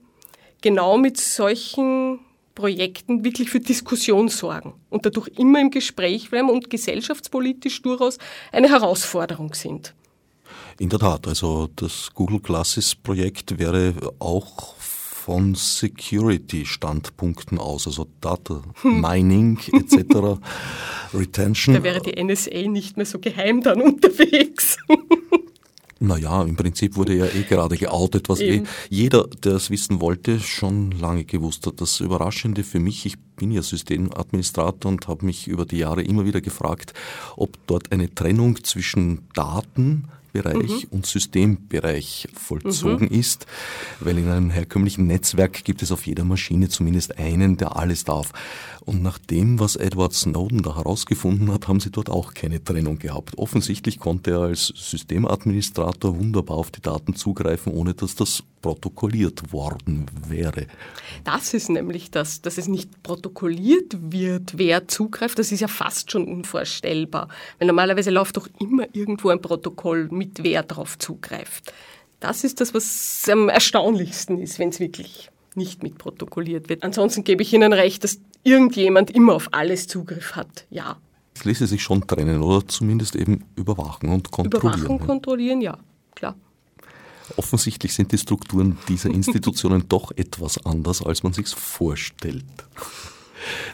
[0.62, 2.20] genau mit solchen
[2.56, 8.18] Projekten wirklich für Diskussion sorgen und dadurch immer im Gespräch bleiben und gesellschaftspolitisch durchaus
[8.52, 9.94] eine Herausforderung sind.
[10.80, 18.64] In der Tat, also das Google Classes Projekt wäre auch von Security-Standpunkten aus, also Data
[18.84, 20.40] Mining etc.,
[21.14, 21.76] Retention.
[21.76, 24.78] Da wäre die NSA nicht mehr so geheim dann unterwegs.
[26.04, 30.40] Naja, im Prinzip wurde ja eh gerade geoutet, was eh jeder, der es wissen wollte,
[30.40, 31.80] schon lange gewusst hat.
[31.80, 36.26] Das Überraschende für mich, ich bin ja Systemadministrator und habe mich über die Jahre immer
[36.26, 36.96] wieder gefragt,
[37.38, 40.88] ob dort eine Trennung zwischen Daten, Bereich mhm.
[40.92, 43.20] und Systembereich vollzogen mhm.
[43.20, 43.46] ist,
[44.00, 48.32] weil in einem herkömmlichen Netzwerk gibt es auf jeder Maschine zumindest einen, der alles darf.
[48.84, 52.98] Und nach dem, was Edward Snowden da herausgefunden hat, haben sie dort auch keine Trennung
[53.00, 53.38] gehabt.
[53.38, 60.06] Offensichtlich konnte er als Systemadministrator wunderbar auf die Daten zugreifen, ohne dass das protokolliert worden
[60.28, 60.68] wäre.
[61.24, 65.40] Das ist nämlich das, dass es nicht protokolliert wird, wer zugreift.
[65.40, 67.28] Das ist ja fast schon unvorstellbar.
[67.60, 71.74] Weil normalerweise läuft doch immer irgendwo ein Protokoll mit wer darauf zugreift.
[72.20, 76.84] Das ist das, was am erstaunlichsten ist, wenn es wirklich nicht mitprotokolliert wird.
[76.84, 80.66] Ansonsten gebe ich Ihnen recht, dass irgendjemand immer auf alles Zugriff hat.
[80.70, 80.98] Ja.
[81.36, 84.80] Es ließe sich schon trennen oder zumindest eben überwachen und kontrollieren.
[84.80, 85.78] Überwachen, und kontrollieren, ja.
[87.38, 92.46] Offensichtlich sind die Strukturen dieser Institutionen doch etwas anders, als man sich vorstellt.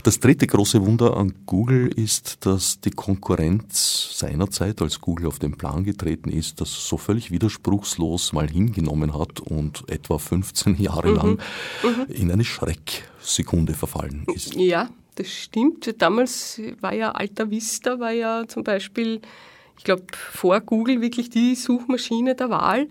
[0.03, 5.57] Das dritte große Wunder an Google ist, dass die Konkurrenz seinerzeit, als Google auf den
[5.57, 11.15] Plan getreten ist, das so völlig widerspruchslos mal hingenommen hat und etwa 15 Jahre mhm.
[11.15, 11.39] lang
[11.83, 12.05] mhm.
[12.09, 14.55] in eine Schrecksekunde verfallen ist.
[14.55, 15.93] Ja, das stimmt.
[16.01, 19.21] Damals war ja Alta Vista, war ja zum Beispiel,
[19.77, 22.89] ich glaube, vor Google wirklich die Suchmaschine der Wahl.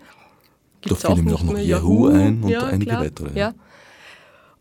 [0.80, 3.38] Gibt's da fiel ihm auch noch Yahoo ein und ja, einige klar, weitere.
[3.38, 3.54] Ja.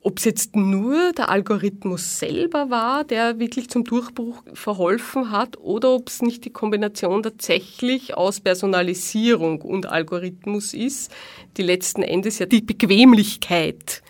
[0.01, 5.95] Ob es jetzt nur der Algorithmus selber war, der wirklich zum Durchbruch verholfen hat, oder
[5.95, 11.11] ob es nicht die Kombination tatsächlich aus Personalisierung und Algorithmus ist,
[11.57, 14.03] die letzten Endes ja die Bequemlichkeit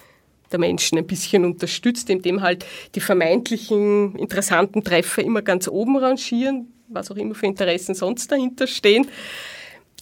[0.52, 6.74] der Menschen ein bisschen unterstützt, indem halt die vermeintlichen interessanten Treffer immer ganz oben rangieren,
[6.90, 9.08] was auch immer für Interessen sonst dahinter stehen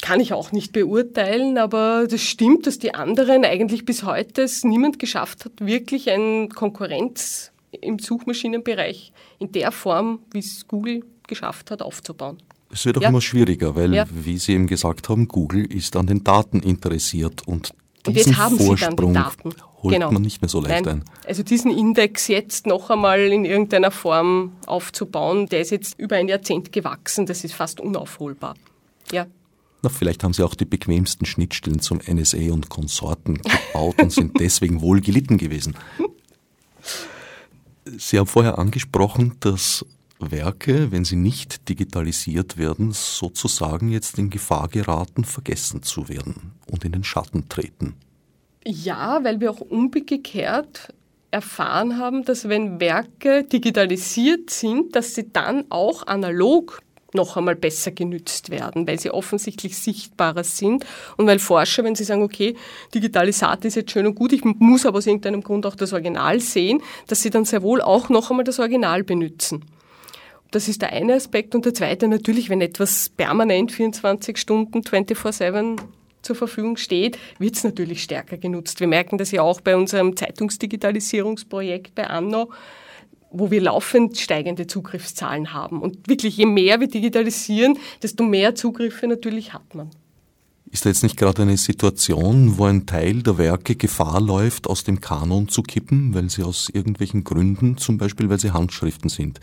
[0.03, 4.65] kann ich auch nicht beurteilen, aber das stimmt, dass die anderen eigentlich bis heute es
[4.65, 11.71] niemand geschafft hat, wirklich eine Konkurrenz im Suchmaschinenbereich in der Form, wie es Google geschafft
[11.71, 12.37] hat, aufzubauen.
[12.69, 13.09] Es wird auch ja.
[13.09, 14.05] immer schwieriger, weil, ja.
[14.11, 17.73] wie Sie eben gesagt haben, Google ist an den Daten interessiert und
[18.05, 19.17] diesen und Vorsprung
[19.81, 20.11] holt genau.
[20.11, 21.03] man nicht mehr so leicht Nein.
[21.03, 21.05] ein.
[21.25, 26.27] Also diesen Index jetzt noch einmal in irgendeiner Form aufzubauen, der ist jetzt über ein
[26.27, 28.55] Jahrzehnt gewachsen, das ist fast unaufholbar.
[29.13, 29.27] Ja.
[29.83, 34.39] Na, vielleicht haben sie auch die bequemsten Schnittstellen zum NSA und Konsorten gebaut und sind
[34.39, 35.75] deswegen wohl gelitten gewesen.
[37.97, 39.85] Sie haben vorher angesprochen, dass
[40.19, 46.85] Werke, wenn sie nicht digitalisiert werden, sozusagen jetzt in Gefahr geraten, vergessen zu werden und
[46.85, 47.95] in den Schatten treten.
[48.65, 50.93] Ja, weil wir auch umgekehrt
[51.29, 56.79] erfahren haben, dass wenn Werke digitalisiert sind, dass sie dann auch analog
[57.13, 60.85] noch einmal besser genützt werden, weil sie offensichtlich sichtbarer sind
[61.17, 62.55] und weil Forscher, wenn sie sagen, okay,
[62.93, 66.39] Digitalisat ist jetzt schön und gut, ich muss aber aus irgendeinem Grund auch das Original
[66.39, 69.63] sehen, dass sie dann sehr wohl auch noch einmal das Original benutzen.
[70.53, 71.55] Das ist der eine Aspekt.
[71.55, 75.79] Und der zweite natürlich, wenn etwas permanent 24 Stunden 24-7
[76.21, 78.79] zur Verfügung steht, wird es natürlich stärker genutzt.
[78.79, 82.51] Wir merken das ja auch bei unserem Zeitungsdigitalisierungsprojekt bei Anno
[83.33, 85.81] wo wir laufend steigende Zugriffszahlen haben.
[85.81, 89.89] Und wirklich, je mehr wir digitalisieren, desto mehr Zugriffe natürlich hat man.
[90.71, 94.83] Ist da jetzt nicht gerade eine Situation, wo ein Teil der Werke Gefahr läuft, aus
[94.83, 99.39] dem Kanon zu kippen, weil sie aus irgendwelchen Gründen, zum Beispiel weil sie Handschriften sind,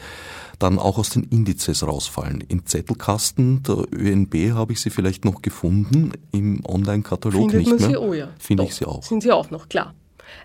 [0.59, 2.43] dann auch aus den Indizes rausfallen?
[2.49, 7.79] Im Zettelkasten der ÖNB habe ich sie vielleicht noch gefunden, im Online-Katalog nicht mehr.
[7.79, 8.31] Sie, oh ja.
[8.41, 9.05] Finde ich sie auch.
[9.05, 9.95] Sind sie auch noch, klar.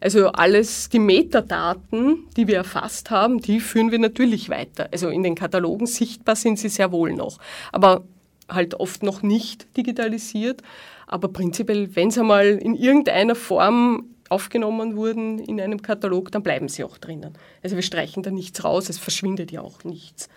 [0.01, 4.89] Also alles, die Metadaten, die wir erfasst haben, die führen wir natürlich weiter.
[4.91, 7.39] Also in den Katalogen sichtbar sind sie sehr wohl noch,
[7.71, 8.03] aber
[8.49, 10.61] halt oft noch nicht digitalisiert.
[11.07, 16.67] Aber prinzipiell, wenn sie einmal in irgendeiner Form aufgenommen wurden in einem Katalog, dann bleiben
[16.67, 17.37] sie auch drinnen.
[17.63, 20.29] Also wir streichen da nichts raus, es verschwindet ja auch nichts.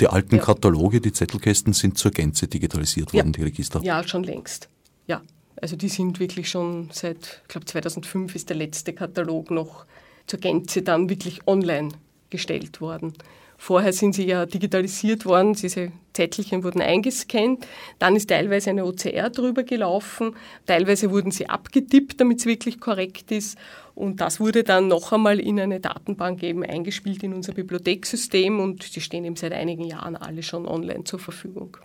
[0.00, 0.42] Die alten ja.
[0.42, 3.32] Kataloge, die Zettelkästen sind zur Gänze digitalisiert worden, ja.
[3.32, 3.80] die Register?
[3.82, 4.68] Ja, schon längst.
[5.06, 5.22] Ja.
[5.62, 9.86] Also die sind wirklich schon seit, ich glaube 2005 ist der letzte Katalog noch
[10.26, 11.90] zur Gänze dann wirklich online
[12.30, 13.12] gestellt worden.
[13.58, 17.64] Vorher sind sie ja digitalisiert worden, diese Zettelchen wurden eingescannt,
[18.00, 20.34] dann ist teilweise eine OCR drüber gelaufen,
[20.66, 23.56] teilweise wurden sie abgetippt, damit es wirklich korrekt ist
[23.94, 28.96] und das wurde dann noch einmal in eine Datenbank eben eingespielt in unser Bibliothekssystem und
[28.96, 31.76] die stehen eben seit einigen Jahren alle schon online zur Verfügung.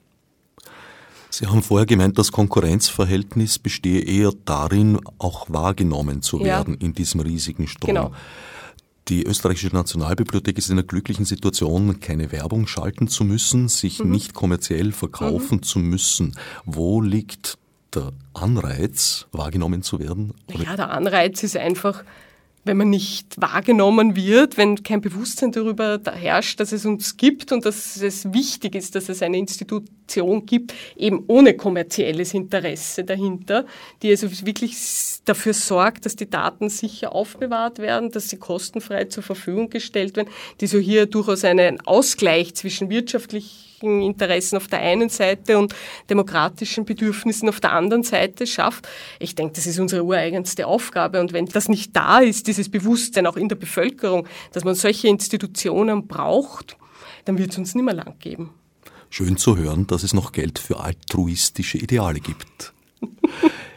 [1.37, 6.87] Sie haben vorher gemeint, das Konkurrenzverhältnis bestehe eher darin, auch wahrgenommen zu werden ja.
[6.87, 7.93] in diesem riesigen Strom.
[7.93, 8.11] Genau.
[9.07, 14.09] Die österreichische Nationalbibliothek ist in einer glücklichen Situation, keine Werbung schalten zu müssen, sich mhm.
[14.09, 15.63] nicht kommerziell verkaufen mhm.
[15.63, 16.35] zu müssen.
[16.65, 17.59] Wo liegt
[17.93, 20.33] der Anreiz, wahrgenommen zu werden?
[20.51, 22.03] Ja, der Anreiz ist einfach,
[22.67, 27.65] wenn man nicht wahrgenommen wird, wenn kein Bewusstsein darüber herrscht, dass es uns gibt und
[27.65, 33.65] dass es wichtig ist, dass es eine Institution gibt, eben ohne kommerzielles Interesse dahinter,
[34.01, 34.75] die also wirklich
[35.25, 40.29] dafür sorgt, dass die Daten sicher aufbewahrt werden, dass sie kostenfrei zur Verfügung gestellt werden,
[40.61, 45.75] die so hier durchaus einen Ausgleich zwischen wirtschaftlich wirtschaftlichen Interessen auf der einen Seite und
[46.09, 48.87] demokratischen Bedürfnissen auf der anderen Seite schafft.
[49.19, 51.19] Ich denke, das ist unsere ureigenste Aufgabe.
[51.19, 55.07] Und wenn das nicht da ist, dieses Bewusstsein auch in der Bevölkerung, dass man solche
[55.07, 56.77] Institutionen braucht,
[57.25, 58.51] dann wird es uns nicht mehr lang geben.
[59.09, 62.73] Schön zu hören, dass es noch Geld für altruistische Ideale gibt.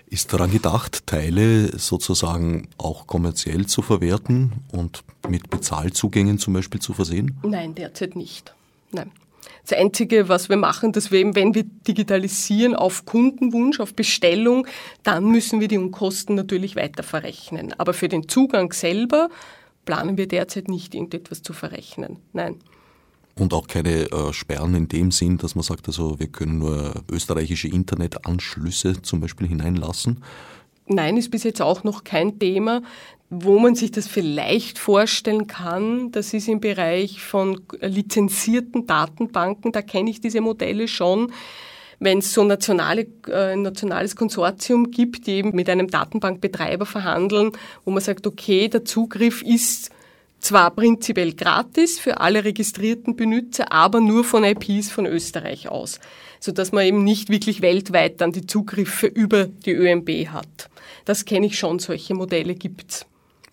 [0.06, 6.94] Ist daran gedacht, Teile sozusagen auch kommerziell zu verwerten und mit Bezahlzugängen zum Beispiel zu
[6.94, 7.38] versehen?
[7.44, 8.52] Nein, derzeit nicht.
[8.90, 9.12] Nein.
[9.62, 14.66] Das Einzige, was wir machen, dass wir eben, wenn wir digitalisieren auf Kundenwunsch, auf Bestellung,
[15.02, 17.74] dann müssen wir die Unkosten natürlich weiter verrechnen.
[17.78, 19.28] Aber für den Zugang selber
[19.84, 22.18] planen wir derzeit nicht, irgendetwas zu verrechnen.
[22.32, 22.56] Nein.
[23.38, 26.92] Und auch keine äh, Sperren in dem Sinn, dass man sagt, also wir können nur
[27.10, 30.22] österreichische Internetanschlüsse zum Beispiel hineinlassen.
[30.86, 32.82] Nein, ist bis jetzt auch noch kein Thema.
[33.32, 39.82] Wo man sich das vielleicht vorstellen kann, das ist im Bereich von lizenzierten Datenbanken, da
[39.82, 41.32] kenne ich diese Modelle schon.
[42.00, 47.52] Wenn es so nationale, äh, ein nationales Konsortium gibt, die eben mit einem Datenbankbetreiber verhandeln,
[47.84, 49.90] wo man sagt, okay, der Zugriff ist
[50.40, 56.00] zwar prinzipiell gratis für alle registrierten Benutzer, aber nur von IPs von Österreich aus,
[56.40, 60.68] sodass man eben nicht wirklich weltweit dann die Zugriffe über die ÖMB hat.
[61.04, 63.06] Das kenne ich schon, solche Modelle gibt's.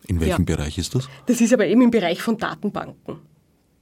[0.06, 0.56] In welchem ja.
[0.56, 1.10] Bereich ist das?
[1.26, 3.18] Das ist aber eben im Bereich von Datenbanken.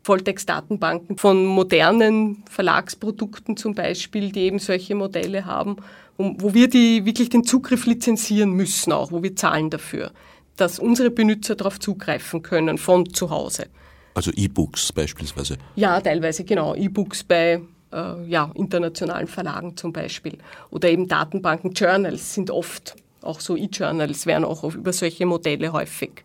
[0.03, 5.77] Volltext-Datenbanken von modernen Verlagsprodukten zum Beispiel, die eben solche Modelle haben,
[6.17, 10.11] wo wir die wirklich den Zugriff lizenzieren müssen auch, wo wir zahlen dafür,
[10.57, 13.65] dass unsere Benutzer darauf zugreifen können von zu Hause.
[14.13, 15.57] Also E-Books beispielsweise?
[15.75, 16.75] Ja, teilweise genau.
[16.75, 17.61] E-Books bei
[17.91, 20.37] äh, ja, internationalen Verlagen zum Beispiel.
[20.69, 22.95] Oder eben Datenbanken, Journals sind oft
[23.25, 26.23] auch so E-Journals werden auch über solche Modelle häufig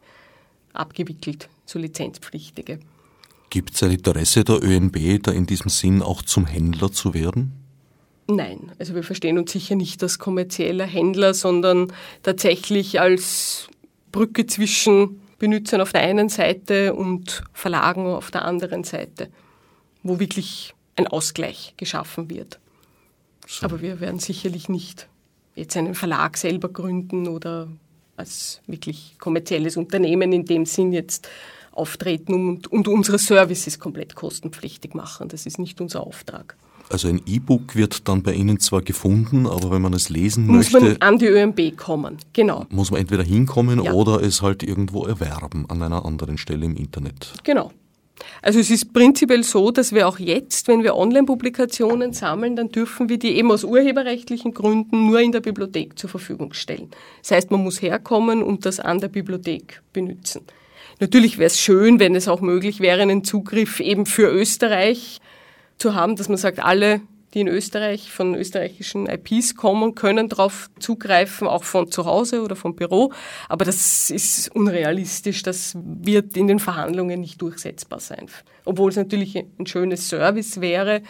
[0.73, 2.81] abgewickelt, so lizenzpflichtige.
[3.51, 7.53] Gibt es ein Interesse der ÖNB, da in diesem Sinn auch zum Händler zu werden?
[8.29, 11.93] Nein, also wir verstehen uns sicher nicht als kommerzieller Händler, sondern
[12.23, 13.69] tatsächlich als
[14.13, 19.31] Brücke zwischen Benutzern auf der einen Seite und Verlagen auf der anderen Seite,
[20.05, 22.61] wo wirklich ein Ausgleich geschaffen wird.
[23.49, 23.65] So.
[23.67, 25.09] Aber wir werden sicherlich nicht
[25.61, 27.69] jetzt einen Verlag selber gründen oder
[28.17, 31.29] als wirklich kommerzielles Unternehmen in dem Sinn jetzt
[31.73, 35.29] auftreten und, und unsere Services komplett kostenpflichtig machen.
[35.29, 36.57] Das ist nicht unser Auftrag.
[36.91, 40.73] Also ein E-Book wird dann bei Ihnen zwar gefunden, aber wenn man es lesen muss
[40.73, 40.81] möchte.
[40.81, 42.67] Muss man an die ÖMB kommen, genau.
[42.69, 43.93] Muss man entweder hinkommen ja.
[43.93, 47.33] oder es halt irgendwo erwerben an einer anderen Stelle im Internet.
[47.45, 47.71] Genau.
[48.43, 53.09] Also es ist prinzipiell so, dass wir auch jetzt, wenn wir Online-Publikationen sammeln, dann dürfen
[53.09, 56.91] wir die eben aus urheberrechtlichen Gründen nur in der Bibliothek zur Verfügung stellen.
[57.23, 60.43] Das heißt, man muss herkommen und das an der Bibliothek benutzen.
[61.01, 65.21] Natürlich wäre es schön, wenn es auch möglich wäre, einen Zugriff eben für Österreich
[65.79, 67.01] zu haben, dass man sagt, alle
[67.35, 72.57] die in Österreich von österreichischen IPs kommen, können darauf zugreifen, auch von zu Hause oder
[72.57, 73.13] vom Büro.
[73.49, 75.43] Aber das ist unrealistisch.
[75.43, 78.27] Das wird in den Verhandlungen nicht durchsetzbar sein.
[78.65, 81.03] Obwohl es natürlich ein schönes Service wäre.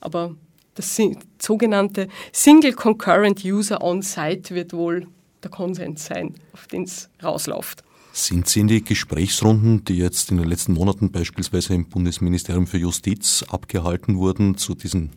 [0.00, 0.36] Aber
[0.74, 1.00] das
[1.40, 5.08] sogenannte Single Concurrent User On-Site wird wohl
[5.42, 7.84] der Konsens sein, auf den es rausläuft.
[8.16, 12.78] Sind Sie in die Gesprächsrunden, die jetzt in den letzten Monaten beispielsweise im Bundesministerium für
[12.78, 15.10] Justiz abgehalten wurden, zu diesem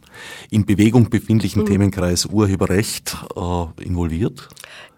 [0.50, 1.68] in Bewegung befindlichen mhm.
[1.68, 4.50] Themenkreis Urheberrecht äh, involviert?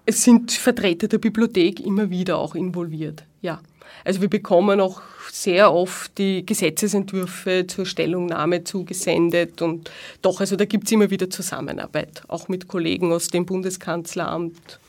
[0.05, 3.59] Es sind Vertreter der Bibliothek immer wieder auch involviert, ja.
[4.05, 9.91] Also wir bekommen auch sehr oft die Gesetzesentwürfe zur Stellungnahme zugesendet und
[10.21, 14.79] doch, also da gibt es immer wieder Zusammenarbeit, auch mit Kollegen aus dem Bundeskanzleramt.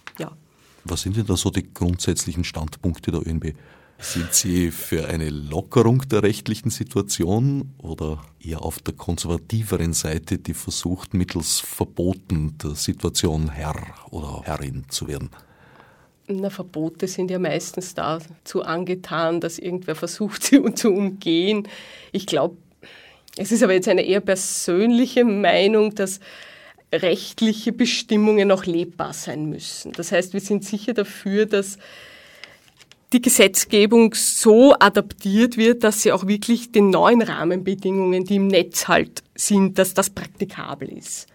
[0.85, 3.55] Was sind denn da so die grundsätzlichen Standpunkte der ÖNB?
[3.99, 10.55] Sind Sie für eine Lockerung der rechtlichen Situation oder eher auf der konservativeren Seite, die
[10.55, 13.77] versucht, mittels Verboten der Situation Herr
[14.11, 15.29] oder Herrin zu werden?
[16.29, 21.69] Na, Verbote sind ja meistens dazu angetan, dass irgendwer versucht, sie zu umgehen.
[22.13, 22.57] Ich glaube,
[23.37, 26.21] es ist aber jetzt eine eher persönliche Meinung, dass
[26.93, 29.93] rechtliche Bestimmungen auch lebbar sein müssen.
[29.93, 31.79] Das heißt, wir sind sicher dafür, dass
[33.13, 38.87] die Gesetzgebung so adaptiert wird, dass sie auch wirklich den neuen Rahmenbedingungen, die im Netz
[38.87, 41.27] halt sind, dass das praktikabel ist.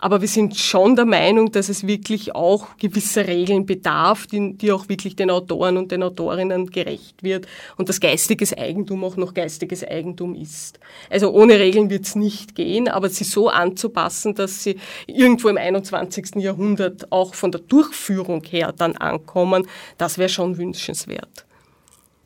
[0.00, 4.72] Aber wir sind schon der Meinung, dass es wirklich auch gewisse Regeln bedarf, die, die
[4.72, 7.46] auch wirklich den Autoren und den Autorinnen gerecht wird
[7.76, 10.80] und dass geistiges Eigentum auch noch geistiges Eigentum ist.
[11.10, 14.76] Also ohne Regeln wird es nicht gehen, aber sie so anzupassen, dass sie
[15.06, 16.36] irgendwo im 21.
[16.36, 19.66] Jahrhundert auch von der Durchführung her dann ankommen,
[19.98, 21.46] das wäre schon wünschenswert.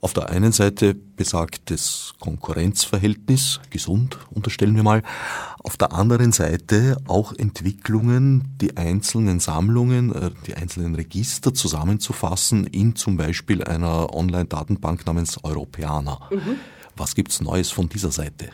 [0.04, 5.02] Auf der einen Seite besagt das Konkurrenzverhältnis, gesund unterstellen wir mal,
[5.64, 12.94] auf der anderen Seite auch Entwicklungen, die einzelnen Sammlungen, äh, die einzelnen Register zusammenzufassen in
[12.94, 16.02] zum Beispiel einer Online-Datenbank namens Europäer.
[16.30, 16.56] Mhm.
[16.96, 18.50] Was gibt's Neues von dieser Seite?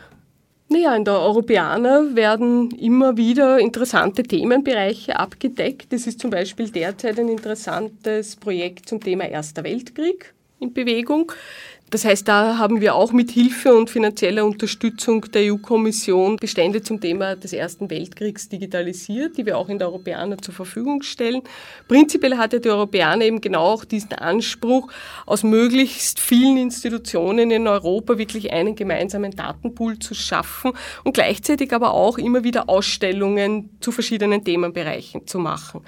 [0.69, 1.77] Naja, in der Europäer
[2.15, 5.91] werden immer wieder interessante Themenbereiche abgedeckt.
[5.91, 11.33] Es ist zum Beispiel derzeit ein interessantes Projekt zum Thema Erster Weltkrieg in Bewegung.
[11.91, 17.01] Das heißt, da haben wir auch mit Hilfe und finanzieller Unterstützung der EU-Kommission Bestände zum
[17.01, 21.41] Thema des Ersten Weltkriegs digitalisiert, die wir auch in der Europäer zur Verfügung stellen.
[21.89, 24.89] Prinzipiell hat ja die Europäer eben genau auch diesen Anspruch,
[25.25, 30.71] aus möglichst vielen Institutionen in Europa wirklich einen gemeinsamen Datenpool zu schaffen
[31.03, 35.81] und gleichzeitig aber auch immer wieder Ausstellungen zu verschiedenen Themenbereichen zu machen.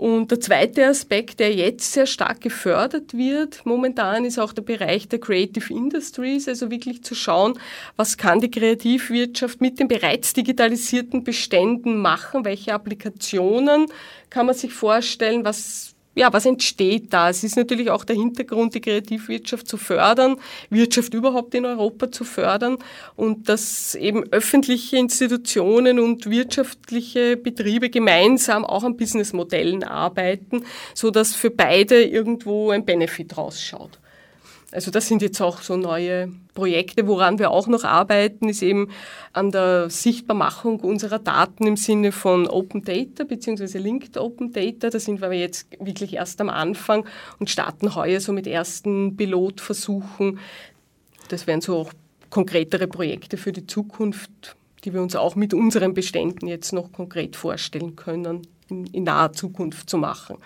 [0.00, 5.08] Und der zweite Aspekt, der jetzt sehr stark gefördert wird, momentan ist auch der Bereich
[5.08, 7.58] der Creative Industries, also wirklich zu schauen,
[7.96, 13.88] was kann die Kreativwirtschaft mit den bereits digitalisierten Beständen machen, welche Applikationen
[14.30, 17.30] kann man sich vorstellen, was ja, was entsteht da?
[17.30, 20.36] Es ist natürlich auch der Hintergrund, die Kreativwirtschaft zu fördern,
[20.68, 22.78] Wirtschaft überhaupt in Europa zu fördern
[23.14, 31.36] und dass eben öffentliche Institutionen und wirtschaftliche Betriebe gemeinsam auch an Businessmodellen arbeiten, so dass
[31.36, 34.00] für beide irgendwo ein Benefit rausschaut.
[34.72, 37.08] Also das sind jetzt auch so neue Projekte.
[37.08, 38.88] Woran wir auch noch arbeiten, ist eben
[39.32, 43.78] an der Sichtbarmachung unserer Daten im Sinne von Open Data bzw.
[43.78, 44.90] Linked Open Data.
[44.90, 47.04] Da sind wir jetzt wirklich erst am Anfang
[47.40, 50.38] und starten heuer so mit ersten Pilotversuchen.
[51.28, 51.92] Das wären so auch
[52.30, 57.34] konkretere Projekte für die Zukunft, die wir uns auch mit unseren Beständen jetzt noch konkret
[57.34, 60.36] vorstellen können, in, in naher Zukunft zu machen.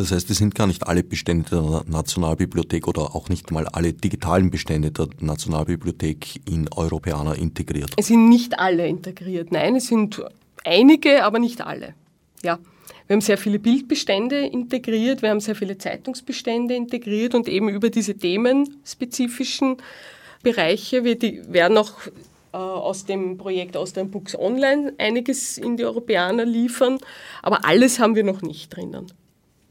[0.00, 3.92] Das heißt, es sind gar nicht alle Bestände der Nationalbibliothek oder auch nicht mal alle
[3.92, 7.90] digitalen Bestände der Nationalbibliothek in Europäer integriert.
[7.98, 9.52] Es sind nicht alle integriert.
[9.52, 10.22] Nein, es sind
[10.64, 11.94] einige, aber nicht alle.
[12.42, 12.58] Ja.
[13.08, 17.90] Wir haben sehr viele Bildbestände integriert, wir haben sehr viele Zeitungsbestände integriert und eben über
[17.90, 19.76] diese themenspezifischen
[20.42, 21.20] Bereiche wir
[21.52, 21.92] werden auch
[22.52, 26.98] äh, aus dem Projekt Austrian Books Online einiges in die Europäer liefern,
[27.42, 29.12] aber alles haben wir noch nicht drinnen.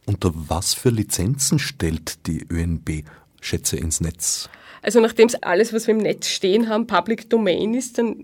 [0.10, 3.04] Unter was für Lizenzen stellt die ÖNB
[3.42, 4.50] Schätze ins Netz?
[4.82, 8.16] Also nachdem alles, was wir im Netz stehen haben, Public Domain ist, dann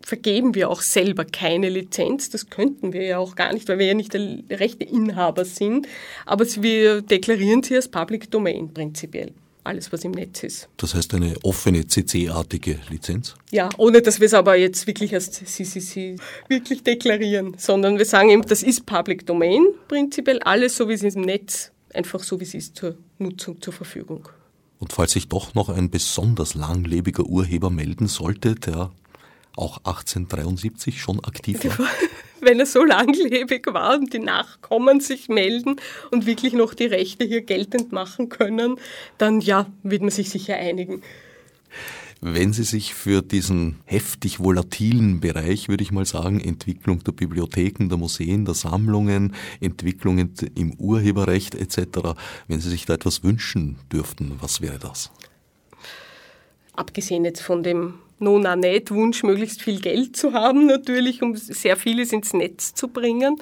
[0.00, 2.30] vergeben wir auch selber keine Lizenz.
[2.30, 5.88] Das könnten wir ja auch gar nicht, weil wir ja nicht der rechte Inhaber sind.
[6.26, 9.32] Aber wir deklarieren sie als Public Domain prinzipiell
[9.66, 10.68] alles, was im Netz ist.
[10.76, 13.34] Das heißt eine offene CC-artige Lizenz?
[13.50, 16.16] Ja, ohne dass wir es aber jetzt wirklich als CCC
[16.48, 21.02] wirklich deklarieren, sondern wir sagen eben, das ist Public Domain prinzipiell, alles so wie es
[21.02, 24.28] im Netz, einfach so wie es ist zur Nutzung zur Verfügung.
[24.78, 28.92] Und falls sich doch noch ein besonders langlebiger Urheber melden sollte, der
[29.56, 31.88] auch 1873 schon aktiv war.
[32.40, 35.76] Wenn er so langlebig war und die Nachkommen sich melden
[36.10, 38.78] und wirklich noch die Rechte hier geltend machen können,
[39.18, 41.02] dann ja, wird man sich sicher einigen.
[42.20, 47.88] Wenn Sie sich für diesen heftig volatilen Bereich, würde ich mal sagen, Entwicklung der Bibliotheken,
[47.88, 52.14] der Museen, der Sammlungen, Entwicklungen im Urheberrecht etc.,
[52.48, 55.10] wenn Sie sich da etwas wünschen dürften, was wäre das?
[56.72, 61.76] Abgesehen jetzt von dem nona nicht Wunsch, möglichst viel Geld zu haben, natürlich, um sehr
[61.76, 63.36] vieles ins Netz zu bringen.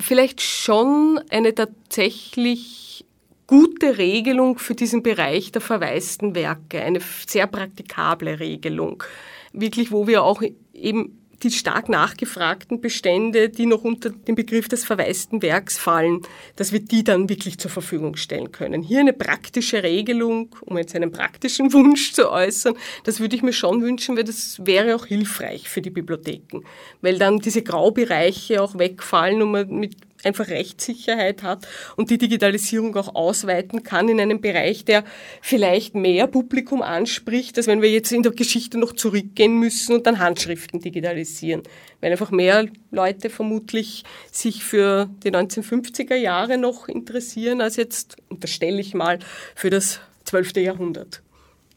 [0.00, 3.04] Vielleicht schon eine tatsächlich
[3.46, 9.02] gute Regelung für diesen Bereich der verwaisten Werke, eine sehr praktikable Regelung.
[9.52, 10.42] Wirklich, wo wir auch
[10.72, 16.22] eben die stark nachgefragten Bestände, die noch unter den Begriff des verwaisten Werks fallen,
[16.56, 18.82] dass wir die dann wirklich zur Verfügung stellen können.
[18.82, 22.74] Hier eine praktische Regelung, um jetzt einen praktischen Wunsch zu äußern,
[23.04, 26.62] das würde ich mir schon wünschen, weil das wäre auch hilfreich für die Bibliotheken,
[27.02, 31.66] weil dann diese Graubereiche auch wegfallen und man mit einfach Rechtssicherheit hat
[31.96, 35.04] und die Digitalisierung auch ausweiten kann in einem Bereich, der
[35.40, 40.06] vielleicht mehr Publikum anspricht, als wenn wir jetzt in der Geschichte noch zurückgehen müssen und
[40.06, 41.62] dann Handschriften digitalisieren.
[42.00, 48.80] Weil einfach mehr Leute vermutlich sich für die 1950er Jahre noch interessieren, als jetzt, unterstelle
[48.80, 49.18] ich mal,
[49.54, 50.56] für das 12.
[50.56, 51.22] Jahrhundert.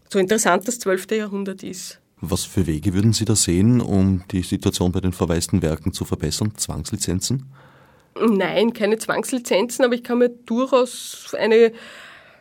[0.10, 1.12] So interessant das 12.
[1.12, 2.00] Jahrhundert ist.
[2.20, 6.04] Was für Wege würden Sie da sehen, um die Situation bei den verwaisten Werken zu
[6.04, 6.54] verbessern?
[6.56, 7.45] Zwangslizenzen?
[8.26, 11.72] Nein, keine Zwangslizenzen, aber ich kann mir durchaus eine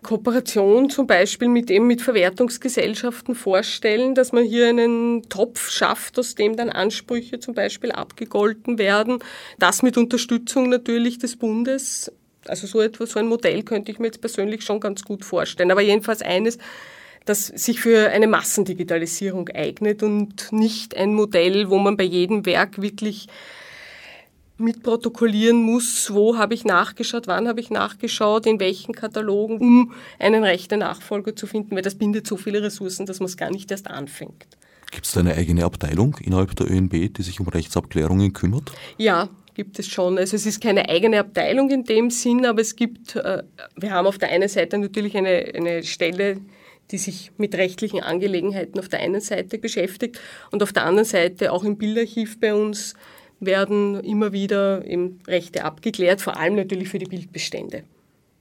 [0.03, 6.37] Kooperation zum Beispiel mit eben mit Verwertungsgesellschaften vorstellen, dass man hier einen Topf schafft, aus
[6.37, 9.19] dem dann Ansprüche zum Beispiel abgegolten werden.
[9.59, 12.13] Das mit Unterstützung natürlich des Bundes.
[12.47, 15.73] Also so etwas, so ein Modell könnte ich mir jetzt persönlich schon ganz gut vorstellen.
[15.73, 16.59] Aber jedenfalls eines,
[17.25, 22.81] das sich für eine Massendigitalisierung eignet und nicht ein Modell, wo man bei jedem Werk
[22.81, 23.27] wirklich
[24.59, 30.45] mitprotokollieren muss, wo habe ich nachgeschaut, wann habe ich nachgeschaut, in welchen Katalogen, um einen
[30.45, 33.71] rechten Nachfolger zu finden, weil das bindet so viele Ressourcen, dass man es gar nicht
[33.71, 34.47] erst anfängt.
[34.91, 38.73] Gibt es da eine eigene Abteilung innerhalb der ÖNB, die sich um Rechtsabklärungen kümmert?
[38.97, 40.17] Ja, gibt es schon.
[40.17, 43.43] Also es ist keine eigene Abteilung in dem Sinn, aber es gibt, äh,
[43.77, 46.41] wir haben auf der einen Seite natürlich eine, eine Stelle,
[46.91, 50.21] die sich mit rechtlichen Angelegenheiten auf der einen Seite beschäftigt
[50.53, 52.95] und auf der anderen Seite auch im Bildarchiv bei uns
[53.41, 57.85] werden immer wieder eben Rechte abgeklärt, vor allem natürlich für die Bildbestände.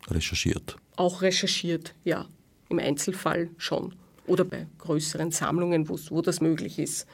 [0.09, 0.77] Recherchiert.
[0.95, 2.27] Auch recherchiert, ja.
[2.69, 3.93] Im Einzelfall schon.
[4.27, 7.05] Oder bei größeren Sammlungen, wo das möglich ist.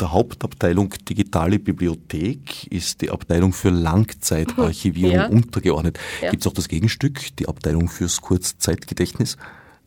[0.00, 5.26] Der Hauptabteilung Digitale Bibliothek ist die Abteilung für Langzeitarchivierung ja.
[5.26, 5.98] untergeordnet.
[6.20, 6.30] Ja.
[6.30, 9.36] Gibt es auch das Gegenstück, die Abteilung fürs Kurzzeitgedächtnis?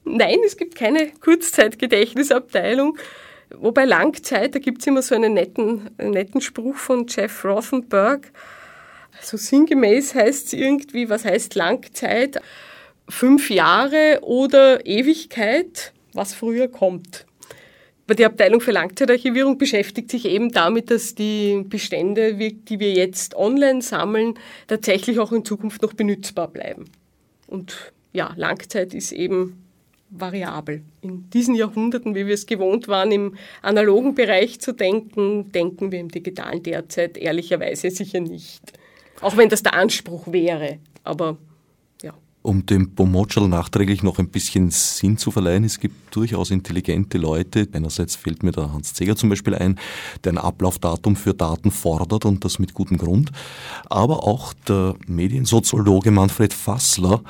[0.06, 2.98] Nein, es gibt keine Kurzzeitgedächtnisabteilung.
[3.56, 8.32] Wobei Langzeit, da gibt es immer so einen netten, netten Spruch von Jeff Rothenberg.
[9.22, 12.42] So sinngemäß heißt es irgendwie, was heißt Langzeit?
[13.10, 17.26] Fünf Jahre oder Ewigkeit, was früher kommt.
[18.10, 23.82] Die Abteilung für Langzeitarchivierung beschäftigt sich eben damit, dass die Bestände, die wir jetzt online
[23.82, 24.36] sammeln,
[24.68, 26.86] tatsächlich auch in Zukunft noch benutzbar bleiben.
[27.48, 29.67] Und ja, Langzeit ist eben
[30.10, 30.82] variabel.
[31.02, 36.00] In diesen Jahrhunderten, wie wir es gewohnt waren, im analogen Bereich zu denken, denken wir
[36.00, 38.62] im digitalen derzeit ehrlicherweise sicher nicht.
[39.22, 40.80] Auch wenn das der Anspruch wäre.
[41.04, 41.38] Aber.
[42.48, 47.68] Um dem Pomocel nachträglich noch ein bisschen Sinn zu verleihen, es gibt durchaus intelligente Leute.
[47.74, 49.78] Einerseits fällt mir der Hans Zeger zum Beispiel ein,
[50.24, 53.34] der ein Ablaufdatum für Daten fordert und das mit gutem Grund.
[53.90, 57.22] Aber auch der Mediensoziologe Manfred Fassler,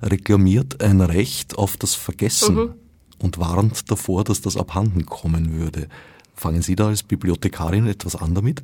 [0.00, 2.74] reklamiert ein Recht auf das Vergessen mhm.
[3.18, 5.86] und warnt davor, dass das abhanden kommen würde.
[6.34, 8.62] Fangen Sie da als Bibliothekarin etwas an damit?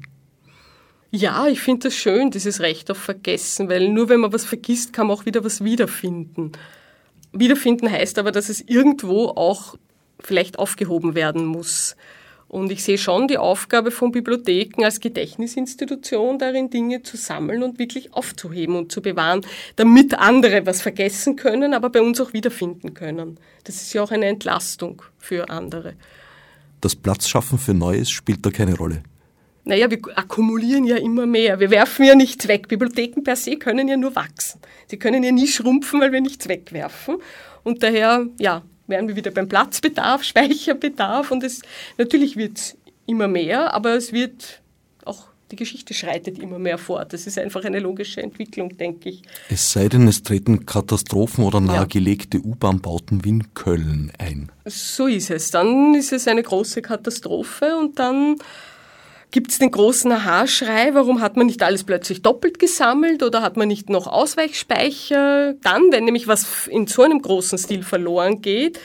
[1.11, 4.93] Ja, ich finde das schön, dieses Recht auf Vergessen, weil nur wenn man was vergisst,
[4.93, 6.53] kann man auch wieder was wiederfinden.
[7.33, 9.77] Wiederfinden heißt aber, dass es irgendwo auch
[10.21, 11.97] vielleicht aufgehoben werden muss.
[12.47, 17.79] Und ich sehe schon die Aufgabe von Bibliotheken als Gedächtnisinstitution darin, Dinge zu sammeln und
[17.79, 19.43] wirklich aufzuheben und zu bewahren,
[19.77, 23.39] damit andere was vergessen können, aber bei uns auch wiederfinden können.
[23.65, 25.95] Das ist ja auch eine Entlastung für andere.
[26.81, 29.03] Das Platzschaffen für Neues spielt da keine Rolle.
[29.69, 31.61] Naja, wir akkumulieren ja immer mehr.
[31.61, 32.69] Wir werfen ja nichts weg.
[32.69, 34.62] Bibliotheken per se können ja nur wachsen.
[34.87, 37.19] Sie können ja nie schrumpfen, weil wir nichts wegwerfen.
[37.64, 41.61] Und daher, ja, wären wir wieder beim Platzbedarf, Speicherbedarf und es
[41.99, 44.62] natürlich wird es immer mehr, aber es wird
[45.05, 47.12] auch die Geschichte schreitet immer mehr fort.
[47.12, 49.23] Das ist einfach eine logische Entwicklung, denke ich.
[49.51, 52.45] Es sei denn, es treten Katastrophen oder nahegelegte ja.
[52.45, 54.51] U-Bahn-Bauten wie in Köln ein.
[54.64, 55.51] So ist es.
[55.51, 58.37] Dann ist es eine große Katastrophe und dann
[59.31, 63.57] gibt es den großen Aha-Schrei, warum hat man nicht alles plötzlich doppelt gesammelt oder hat
[63.57, 65.55] man nicht noch Ausweichspeicher?
[65.62, 68.81] Dann, wenn nämlich was in so einem großen Stil verloren geht,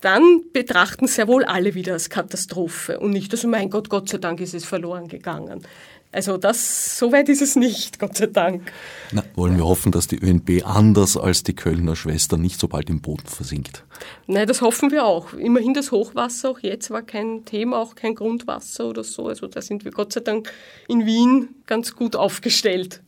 [0.00, 4.18] dann betrachten sehr wohl alle wieder als Katastrophe und nicht, also mein Gott, Gott sei
[4.18, 5.66] Dank ist es verloren gegangen.
[6.10, 8.72] Also das, so weit ist es nicht, Gott sei Dank.
[9.12, 12.88] Na, wollen wir hoffen, dass die ÖNB anders als die Kölner Schwester nicht so bald
[12.88, 13.84] im Boden versinkt.
[14.26, 15.34] Nein, das hoffen wir auch.
[15.34, 19.28] Immerhin das Hochwasser, auch jetzt war kein Thema, auch kein Grundwasser oder so.
[19.28, 20.50] Also da sind wir Gott sei Dank
[20.88, 23.02] in Wien ganz gut aufgestellt.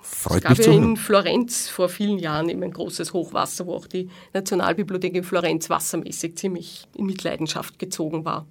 [0.00, 3.72] Freut es gab mich ja in Florenz vor vielen Jahren eben ein großes Hochwasser, wo
[3.72, 8.44] auch die Nationalbibliothek in Florenz wassermäßig ziemlich in Mitleidenschaft gezogen war.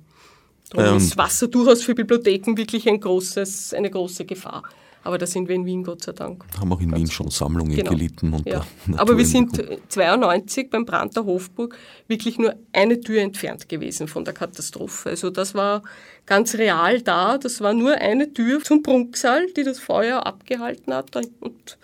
[0.70, 4.64] Darum ähm, ist Wasser durchaus für Bibliotheken wirklich ein großes, eine große Gefahr.
[5.06, 6.46] Aber da sind wir in Wien, Gott sei Dank.
[6.58, 7.92] Haben auch in Wien schon Sammlungen genau.
[7.92, 8.42] gelitten.
[8.46, 8.66] Ja.
[8.96, 11.76] Aber wir sind 92 beim Brand der Hofburg
[12.08, 15.10] wirklich nur eine Tür entfernt gewesen von der Katastrophe.
[15.10, 15.84] Also das war
[16.26, 17.38] ganz real da.
[17.38, 21.14] Das war nur eine Tür zum Prunksaal, die das Feuer abgehalten hat.
[21.42, 21.78] Und,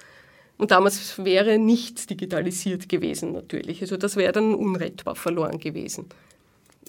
[0.57, 3.81] und damals wäre nichts digitalisiert gewesen natürlich.
[3.81, 6.05] Also das wäre dann unrettbar verloren gewesen.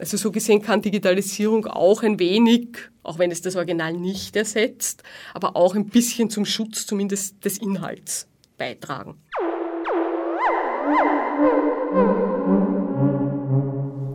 [0.01, 5.03] Also so gesehen kann Digitalisierung auch ein wenig, auch wenn es das Original nicht ersetzt,
[5.34, 8.26] aber auch ein bisschen zum Schutz zumindest des Inhalts
[8.57, 9.18] beitragen.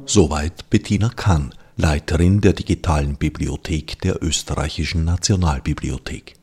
[0.07, 6.33] Soweit Bettina Kann, Leiterin der digitalen Bibliothek der Österreichischen Nationalbibliothek.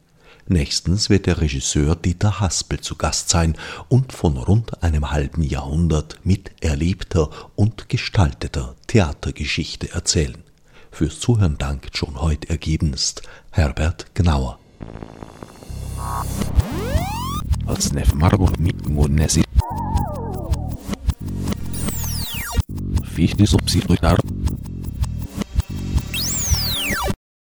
[0.49, 3.57] Nächstens wird der Regisseur Dieter Haspel zu Gast sein
[3.88, 10.43] und von rund einem halben Jahrhundert miterlebter und gestalteter Theatergeschichte erzählen.
[10.90, 14.59] Fürs Zuhören dankt schon heute ergebenst Herbert Gnauer.
[17.66, 18.76] Als Nef Margot mit
[23.05, 24.18] Fichte subsidiar